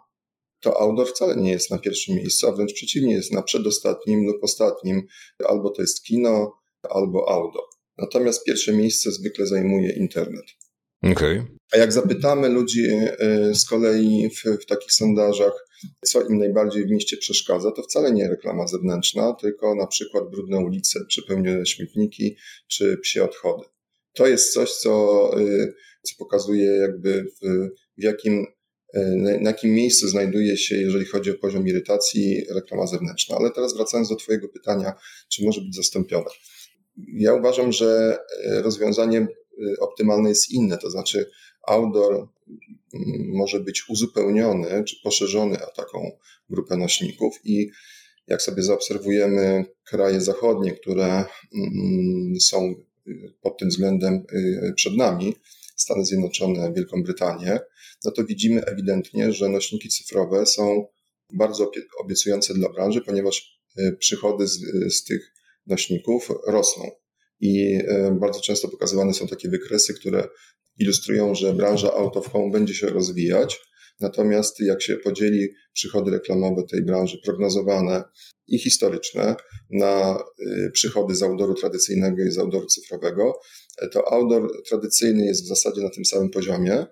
[0.62, 4.44] to outdoor wcale nie jest na pierwszym miejscu, a wręcz przeciwnie, jest na przedostatnim lub
[4.44, 5.08] ostatnim.
[5.46, 6.54] Albo to jest kino,
[6.90, 7.66] albo outdoor.
[7.98, 10.46] Natomiast pierwsze miejsce zwykle zajmuje internet.
[11.04, 11.46] Okay.
[11.72, 15.68] A jak zapytamy ludzi e, z kolei w, w, takich sondażach,
[16.06, 20.60] co im najbardziej w mieście przeszkadza, to wcale nie reklama zewnętrzna, tylko na przykład brudne
[20.60, 22.36] ulice, przepełnione śmietniki
[22.68, 23.64] czy psie odchody.
[24.14, 27.48] To jest coś, co, e, co pokazuje jakby w,
[27.98, 28.46] w jakim
[29.18, 33.38] na jakim miejscu znajduje się, jeżeli chodzi o poziom irytacji, reklama zewnętrzna.
[33.38, 34.94] Ale teraz wracając do Twojego pytania,
[35.30, 36.30] czy może być zastąpione?
[37.14, 39.28] Ja uważam, że e, rozwiązanie e,
[39.80, 41.30] optymalne jest inne, to znaczy
[41.68, 42.28] outdoor
[43.28, 46.12] może być uzupełniony czy poszerzony o taką
[46.50, 47.70] grupę nośników i
[48.28, 51.26] jak sobie zaobserwujemy kraje zachodnie, które
[52.40, 52.76] są
[53.42, 55.36] pod tym względem e, przed nami,
[55.82, 57.60] Stany Zjednoczone, Wielką Brytanię,
[58.06, 60.86] no to widzimy ewidentnie, że nośniki cyfrowe są
[61.34, 64.60] bardzo obiecujące dla branży, ponieważ e, przychody z,
[64.94, 65.34] z tych
[65.68, 66.92] nośników rosną.
[67.40, 70.28] I e, bardzo często pokazywane są takie wykresy, które
[70.78, 73.60] ilustrują, że branża out of home będzie się rozwijać.
[74.00, 78.04] Natomiast jak się podzieli przychody reklamowe tej branży prognozowane
[78.48, 79.36] i historyczne
[79.70, 83.40] na e, przychody z outdooru tradycyjnego i z outdooru cyfrowego,
[83.92, 86.86] to outdoor tradycyjny jest w zasadzie na tym samym poziomie,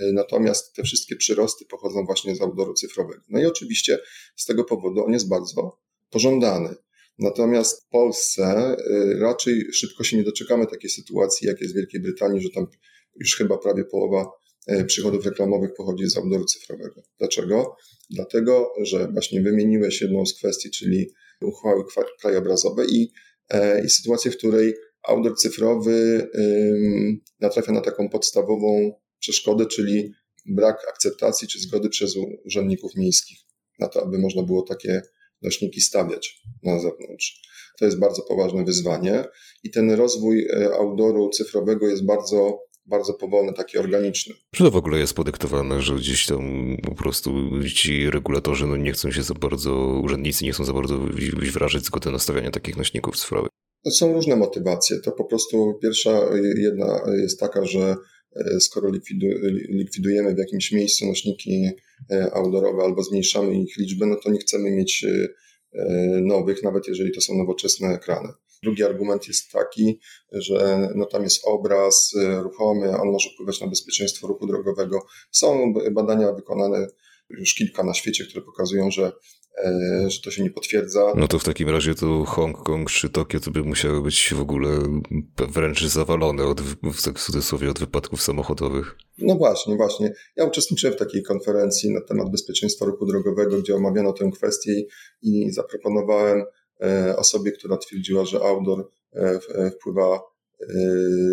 [0.00, 3.22] Y, natomiast te wszystkie przyrosty pochodzą właśnie z outdooru cyfrowego.
[3.28, 3.98] No i oczywiście
[4.36, 5.78] z tego powodu on jest bardzo
[6.10, 6.74] pożądany.
[7.18, 12.00] Natomiast w Polsce y, raczej szybko się nie doczekamy takiej sytuacji, jak jest w Wielkiej
[12.00, 12.66] Brytanii, że tam
[13.16, 14.30] już chyba prawie połowa y,
[14.86, 17.02] przychodów reklamowych pochodzi z outdooru cyfrowego.
[17.18, 17.76] Dlaczego?
[18.10, 21.84] Dlatego, że właśnie wymieniłeś jedną z kwestii, czyli uchwały
[22.20, 23.12] krajobrazowe i,
[23.50, 26.28] e, i sytuację, w której outdoor cyfrowy
[27.40, 30.12] natrafia na taką podstawową przeszkodę, czyli
[30.46, 33.38] brak akceptacji czy zgody przez urzędników miejskich
[33.78, 35.02] na to, aby można było takie
[35.42, 37.42] nośniki stawiać na zewnątrz.
[37.78, 39.24] To jest bardzo poważne wyzwanie
[39.62, 44.34] i ten rozwój e, outdooru cyfrowego jest bardzo bardzo powolny, taki organiczny.
[44.54, 47.30] Czy to w ogóle jest podyktowane, że gdzieś tam po prostu
[47.74, 50.98] ci regulatorzy no nie chcą się za bardzo, urzędnicy nie chcą za bardzo
[51.52, 53.50] wrażać zgody na stawianie takich nośników cyfrowych?
[53.84, 55.00] To są różne motywacje.
[55.00, 56.20] To po prostu pierwsza
[56.56, 57.96] jedna jest taka, że
[58.36, 58.90] E, skoro
[59.68, 61.70] likwidujemy w jakimś miejscu nośniki
[62.10, 65.28] e, outdoorowe albo zmniejszamy ich liczbę, no to nie chcemy mieć e,
[66.22, 68.28] nowych, nawet jeżeli to są nowoczesne ekrany.
[68.62, 70.00] Drugi argument jest taki,
[70.32, 75.06] że no tam jest obraz ruchomy, on może wpływać na bezpieczeństwo ruchu drogowego.
[75.30, 76.86] Są badania wykonane
[77.30, 79.12] już kilka na świecie, które pokazują, że
[79.64, 81.12] E, że to się nie potwierdza.
[81.16, 84.68] No to w takim razie to Hongkong czy Tokio to by musiały być w ogóle
[85.48, 88.96] wręcz zawalone od, w cudzysłowie od wypadków samochodowych.
[89.18, 90.12] No właśnie, właśnie.
[90.36, 94.82] Ja uczestniczyłem w takiej konferencji na temat bezpieczeństwa ruchu drogowego, gdzie omawiano tę kwestię
[95.22, 96.44] i zaproponowałem
[97.16, 100.20] osobie, która twierdziła, że outdoor e, wpływa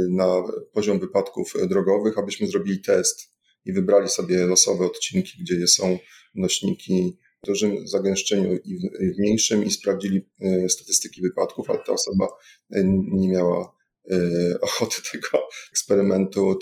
[0.09, 0.43] na
[0.73, 5.97] poziom wypadków drogowych, abyśmy zrobili test i wybrali sobie losowe odcinki, gdzie są
[6.35, 12.27] nośniki w dużym zagęszczeniu i w, mniejszym i sprawdzili e, statystyki wypadków, ale ta osoba
[12.71, 13.75] e, nie miała
[14.11, 14.17] e,
[14.61, 16.59] ochoty tego eksperymentu,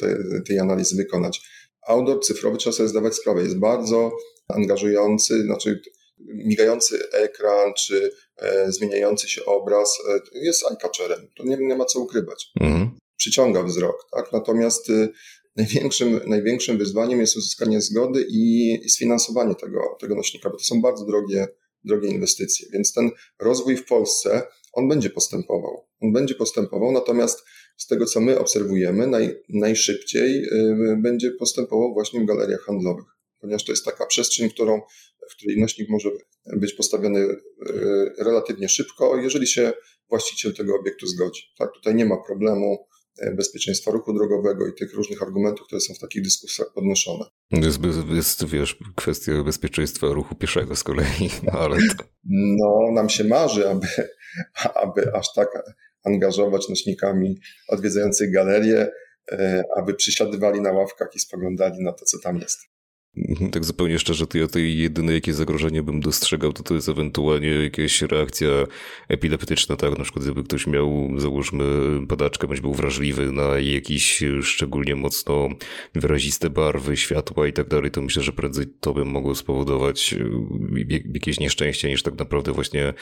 [0.48, 1.42] tej analizy wykonać.
[1.88, 4.12] Outdoor cyfrowy, trzeba sobie zdawać sprawę, jest bardzo
[4.48, 5.82] angażujący, znaczy
[6.20, 8.12] migający ekran czy
[8.68, 9.98] zmieniający się obraz
[10.34, 11.28] jest eye-catcherem.
[11.38, 12.48] To nie, nie ma co ukrywać.
[12.62, 12.92] Mhm.
[13.18, 14.32] Przyciąga wzrok, tak?
[14.32, 14.92] Natomiast
[15.56, 21.06] największym, największym wyzwaniem jest uzyskanie zgody i sfinansowanie tego, tego nośnika, bo to są bardzo
[21.06, 21.48] drogie,
[21.84, 22.68] drogie inwestycje.
[22.74, 25.88] Więc ten rozwój w Polsce, on będzie postępował.
[26.02, 27.44] On będzie postępował, natomiast
[27.78, 33.06] z tego, co my obserwujemy, naj, najszybciej y, będzie postępował właśnie w galeriach handlowych,
[33.42, 34.82] ponieważ to jest taka przestrzeń, którą,
[35.32, 36.10] w której nośnik może
[36.58, 37.40] być postawiony y,
[38.20, 39.74] relatywnie szybko, jeżeli się
[40.10, 41.42] właściciel tego obiektu zgodzi.
[41.58, 42.88] Tak, tutaj nie ma problemu
[43.20, 47.26] E, bezpieczeństwa ruchu drogowego i tych różnych argumentów, które są w takich dyskusjach podnoszone.
[47.52, 52.04] Jest, jest wiesz, kwestia bezpieczeństwa ruchu pieszego z kolei, ale to...
[52.30, 53.88] No, nam się marzy, aby,
[54.84, 55.50] aby aż tak
[56.04, 58.88] angażować nośnikami odwiedzających galerię,
[59.32, 62.60] e, aby przysiadywali na ławkach i spoglądali na to, co tam jest.
[63.18, 66.90] Mhm, tak zupełnie szczerze, to ja tej jedyne jakie zagrożenie bym dostrzegał, to to jest
[66.90, 68.48] ewentualnie jakaś reakcja
[69.10, 69.98] epileptyczna, tak?
[69.98, 71.66] Na przykład gdyby ktoś miał, załóżmy,
[72.08, 75.50] padaczkę, bądź był wrażliwy na jakieś szczególnie mocno
[75.94, 80.30] wyraziste barwy, światła i tak dalej, to myślę, że prędzej to by mogło spowodować e,
[81.14, 82.94] jakieś nieszczęście niż tak naprawdę właśnie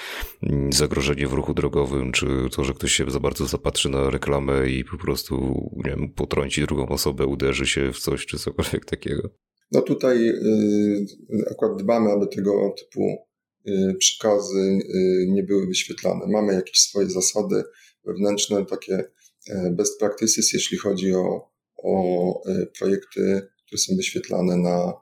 [0.44, 4.70] mm, zagrożenie w ruchu drogowym, czy to, że ktoś się za bardzo zapatrzy na reklamę
[4.70, 9.30] i po prostu, nie wiem, potrąci drugą osobę, uderzy się w coś, czy cokolwiek takiego.
[9.72, 11.06] No tutaj y,
[11.52, 13.18] akurat dbamy, aby tego typu
[13.68, 16.28] y, przekazy y, nie były wyświetlane.
[16.28, 17.64] Mamy jakieś swoje zasady
[18.06, 19.04] wewnętrzne, takie
[19.50, 24.94] e, best practices, jeśli chodzi o, o e, projekty, które są wyświetlane na,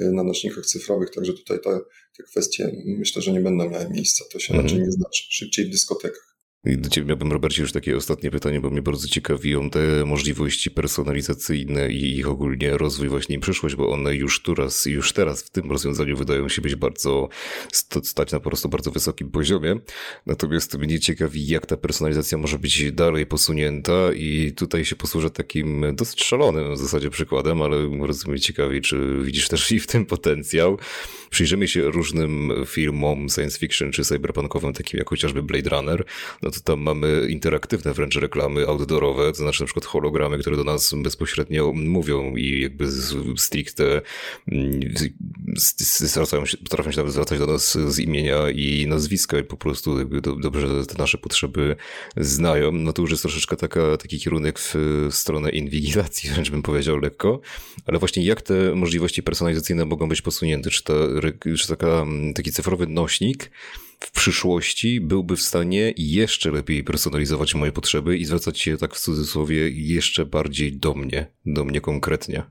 [0.00, 1.80] e, na nośnikach cyfrowych, także tutaj te,
[2.16, 4.24] te kwestie myślę, że nie będą miały miejsca.
[4.32, 4.66] To się mm.
[4.66, 5.22] raczej nie zdarzy.
[5.28, 6.35] Szybciej w dyskotekach.
[6.64, 10.70] I do Ciebie miałbym, Robercie, już takie ostatnie pytanie, bo mnie bardzo ciekawią te możliwości
[10.70, 15.50] personalizacyjne i ich ogólnie rozwój właśnie i przyszłość, bo one już teraz, już teraz w
[15.50, 17.28] tym rozwiązaniu wydają się być bardzo,
[18.02, 19.76] stać na po prostu bardzo wysokim poziomie.
[20.26, 25.84] Natomiast mnie ciekawi, jak ta personalizacja może być dalej posunięta i tutaj się posłużę takim
[25.96, 30.06] dosyć szalonym w zasadzie przykładem, ale bardzo mnie ciekawi, czy widzisz też i w tym
[30.06, 30.78] potencjał.
[31.30, 36.04] Przyjrzymy się różnym filmom science fiction czy cyberpunkowym, takim jak chociażby Blade Runner,
[36.46, 40.64] no to tam mamy interaktywne wręcz reklamy outdoorowe, to znaczy na przykład hologramy, które do
[40.64, 42.86] nas bezpośrednio mówią i jakby
[43.36, 44.02] stricte
[44.48, 44.80] mm,
[45.56, 49.98] zwracają się, potrafią się nawet zwracać do nas z imienia i nazwiska i po prostu
[49.98, 51.76] jakby do, dobrze te nasze potrzeby
[52.16, 52.72] znają.
[52.72, 54.74] No to już jest troszeczkę taka, taki kierunek w
[55.10, 57.40] stronę inwigilacji, wręcz bym powiedział lekko,
[57.86, 60.70] ale właśnie jak te możliwości personalizacyjne mogą być posunięte?
[60.70, 60.94] Czy, ta,
[61.58, 63.50] czy taka, taki cyfrowy nośnik
[64.00, 69.00] w przyszłości byłby w stanie jeszcze lepiej personalizować moje potrzeby i zwracać się tak w
[69.00, 72.42] cudzysłowie jeszcze bardziej do mnie, do mnie konkretnie?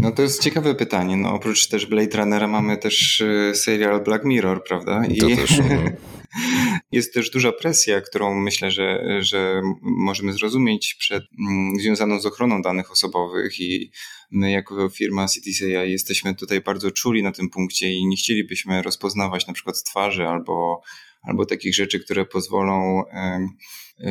[0.00, 1.16] No to jest ciekawe pytanie.
[1.16, 5.06] No oprócz też Blade Runnera mamy też y, serial Black Mirror, prawda?
[5.06, 5.58] I to też.
[5.58, 5.64] No.
[6.92, 12.62] jest też duża presja, którą myślę, że, że możemy zrozumieć przed, mm, związaną z ochroną
[12.62, 13.90] danych osobowych i
[14.30, 19.46] my jako firma CTCI jesteśmy tutaj bardzo czuli na tym punkcie i nie chcielibyśmy rozpoznawać
[19.46, 20.82] na przykład twarzy albo,
[21.22, 23.02] albo takich rzeczy, które pozwolą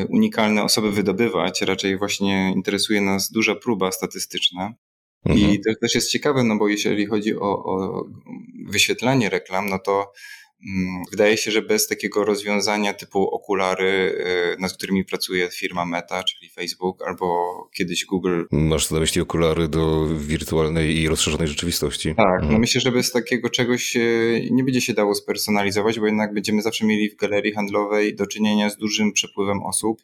[0.10, 1.62] unikalne osoby wydobywać.
[1.62, 4.74] Raczej właśnie interesuje nas duża próba statystyczna.
[5.26, 5.52] Mhm.
[5.52, 8.06] I to też jest ciekawe, no bo jeżeli chodzi o, o
[8.66, 10.12] wyświetlanie reklam, no to
[10.68, 14.16] mm, Wydaje się, że bez takiego rozwiązania typu okulary,
[14.58, 18.44] y, nad którymi pracuje firma Meta, czyli Facebook, albo kiedyś Google.
[18.52, 22.10] Masz na myśli okulary do wirtualnej i rozszerzonej rzeczywistości.
[22.16, 22.60] Tak, no mhm.
[22.60, 23.98] myślę, że bez takiego czegoś
[24.52, 28.70] nie będzie się dało spersonalizować, bo jednak będziemy zawsze mieli w galerii handlowej do czynienia
[28.70, 30.02] z dużym przepływem osób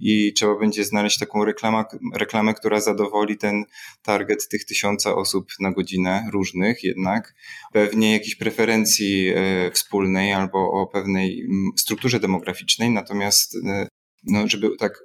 [0.00, 1.84] i trzeba będzie znaleźć taką reklamę,
[2.14, 3.64] reklamę, która zadowoli ten
[4.02, 7.34] target tych tysiąca osób na godzinę, różnych jednak,
[7.72, 11.48] pewnie jakiejś preferencji e, wspólnej albo o pewnej
[11.78, 13.88] strukturze demograficznej, natomiast e,
[14.22, 15.04] no, żeby tak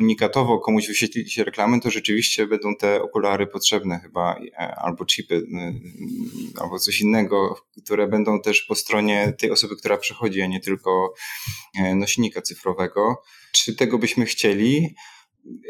[0.00, 5.46] unikatowo komuś wyświetlić reklamę, to rzeczywiście będą te okulary potrzebne chyba, e, albo chipy,
[6.60, 11.14] albo coś innego, które będą też po stronie tej osoby, która przychodzi, a nie tylko
[11.94, 13.22] nośnika cyfrowego.
[13.52, 14.94] Czy tego byśmy chcieli?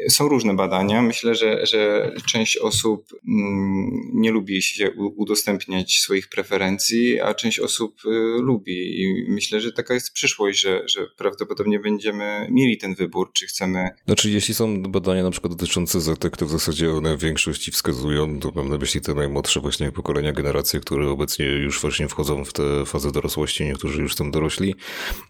[0.09, 1.01] Są różne badania.
[1.01, 8.01] Myślę, że, że część osób mm, nie lubi się udostępniać swoich preferencji, a część osób
[8.05, 8.09] y,
[8.41, 9.01] lubi.
[9.01, 13.89] I myślę, że taka jest przyszłość, że, że prawdopodobnie będziemy mieli ten wybór, czy chcemy.
[14.05, 18.39] Znaczy, jeśli są badania na przykład dotyczące zatek, to w zasadzie one w większości wskazują,
[18.39, 22.53] to mam na myśli te najmłodsze właśnie pokolenia, generacje, które obecnie już właśnie wchodzą w
[22.53, 24.75] tę fazę dorosłości, niektórzy już są dorośli,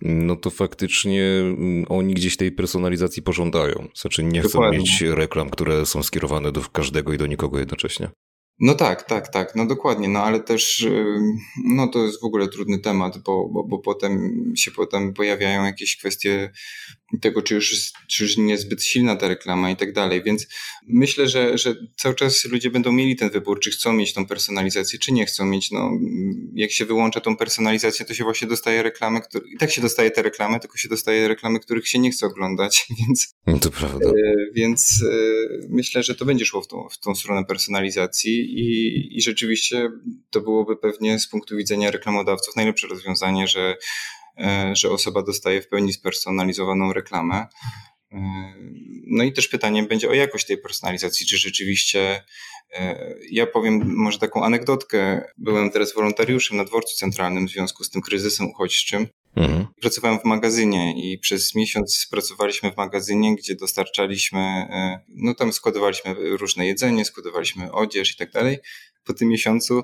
[0.02, 3.88] no to faktycznie mm, oni gdzieś tej personalizacji pożądają.
[3.96, 4.80] Znaczy, nie chcą Dokładnie.
[4.80, 8.10] mieć reklam, które są skierowane do każdego i do nikogo jednocześnie.
[8.62, 10.88] No tak, tak, tak, no dokładnie, no ale też
[11.66, 15.98] no to jest w ogóle trudny temat, bo, bo, bo potem się potem pojawiają jakieś
[15.98, 16.52] kwestie
[17.22, 20.48] tego, czy już, czy już nie zbyt silna ta reklama i tak dalej, więc
[20.88, 25.00] myślę, że, że cały czas ludzie będą mieli ten wybór, czy chcą mieć tą personalizację,
[25.00, 25.92] czy nie chcą mieć, no
[26.54, 30.12] jak się wyłącza tą personalizację, to się właśnie dostaje reklamy, które, i tak się dostaje
[30.12, 34.10] te reklamy, tylko się dostaje reklamy, których się nie chce oglądać, więc no to prawda.
[34.10, 34.14] E,
[34.54, 35.16] więc e,
[35.70, 39.92] myślę, że to będzie szło w tą, w tą stronę personalizacji i, i rzeczywiście
[40.30, 43.78] to byłoby pewnie z punktu widzenia reklamodawców najlepsze rozwiązanie, że,
[44.74, 47.48] że osoba dostaje w pełni spersonalizowaną reklamę.
[48.12, 48.18] E,
[49.08, 52.24] no i też pytanie będzie o jakość tej personalizacji, czy rzeczywiście
[53.32, 55.22] ja powiem może taką anegdotkę.
[55.38, 59.68] Byłem teraz wolontariuszem na dworcu centralnym w związku z tym kryzysem uchodźczym Mhm.
[59.82, 66.16] Pracowałem w magazynie i przez miesiąc pracowaliśmy w magazynie, gdzie dostarczaliśmy, e, no tam składowaliśmy
[66.38, 68.58] różne jedzenie, składowaliśmy odzież i tak dalej.
[69.10, 69.84] Po tym miesiącu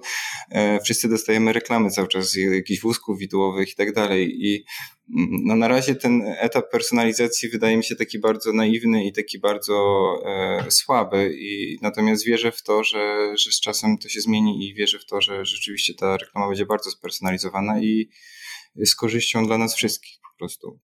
[0.49, 4.35] e, wszyscy dostajemy reklamy cały czas, jakichś wózków widłowych i tak dalej.
[4.39, 4.65] I
[5.17, 9.39] mm, no na razie ten etap personalizacji wydaje mi się taki bardzo naiwny i taki
[9.39, 9.75] bardzo
[10.25, 11.35] e, słaby.
[11.37, 15.05] I natomiast wierzę w to, że, że z czasem to się zmieni i wierzę w
[15.05, 18.09] to, że rzeczywiście ta reklama będzie bardzo spersonalizowana i
[18.85, 20.79] z korzyścią dla nas wszystkich po prostu.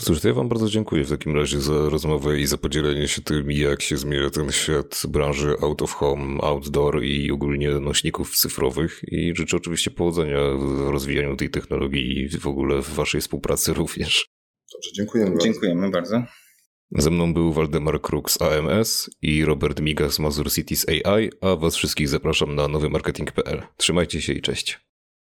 [0.00, 3.22] Cóż, to ja Wam bardzo dziękuję w takim razie za rozmowę i za podzielenie się
[3.22, 9.00] tym, jak się zmienia ten świat branży out of home, outdoor i ogólnie nośników cyfrowych.
[9.08, 14.28] I życzę oczywiście powodzenia w rozwijaniu tej technologii i w ogóle w Waszej współpracy również.
[14.72, 15.44] Dobrze, dziękujemy bardzo.
[15.44, 16.22] Dziękujemy bardzo.
[16.90, 21.56] Ze mną był Waldemar Kruk z AMS i Robert Miga z Mazur Cities AI, a
[21.56, 23.62] Was wszystkich zapraszam na nowymarketing.pl.
[23.76, 24.80] Trzymajcie się i cześć.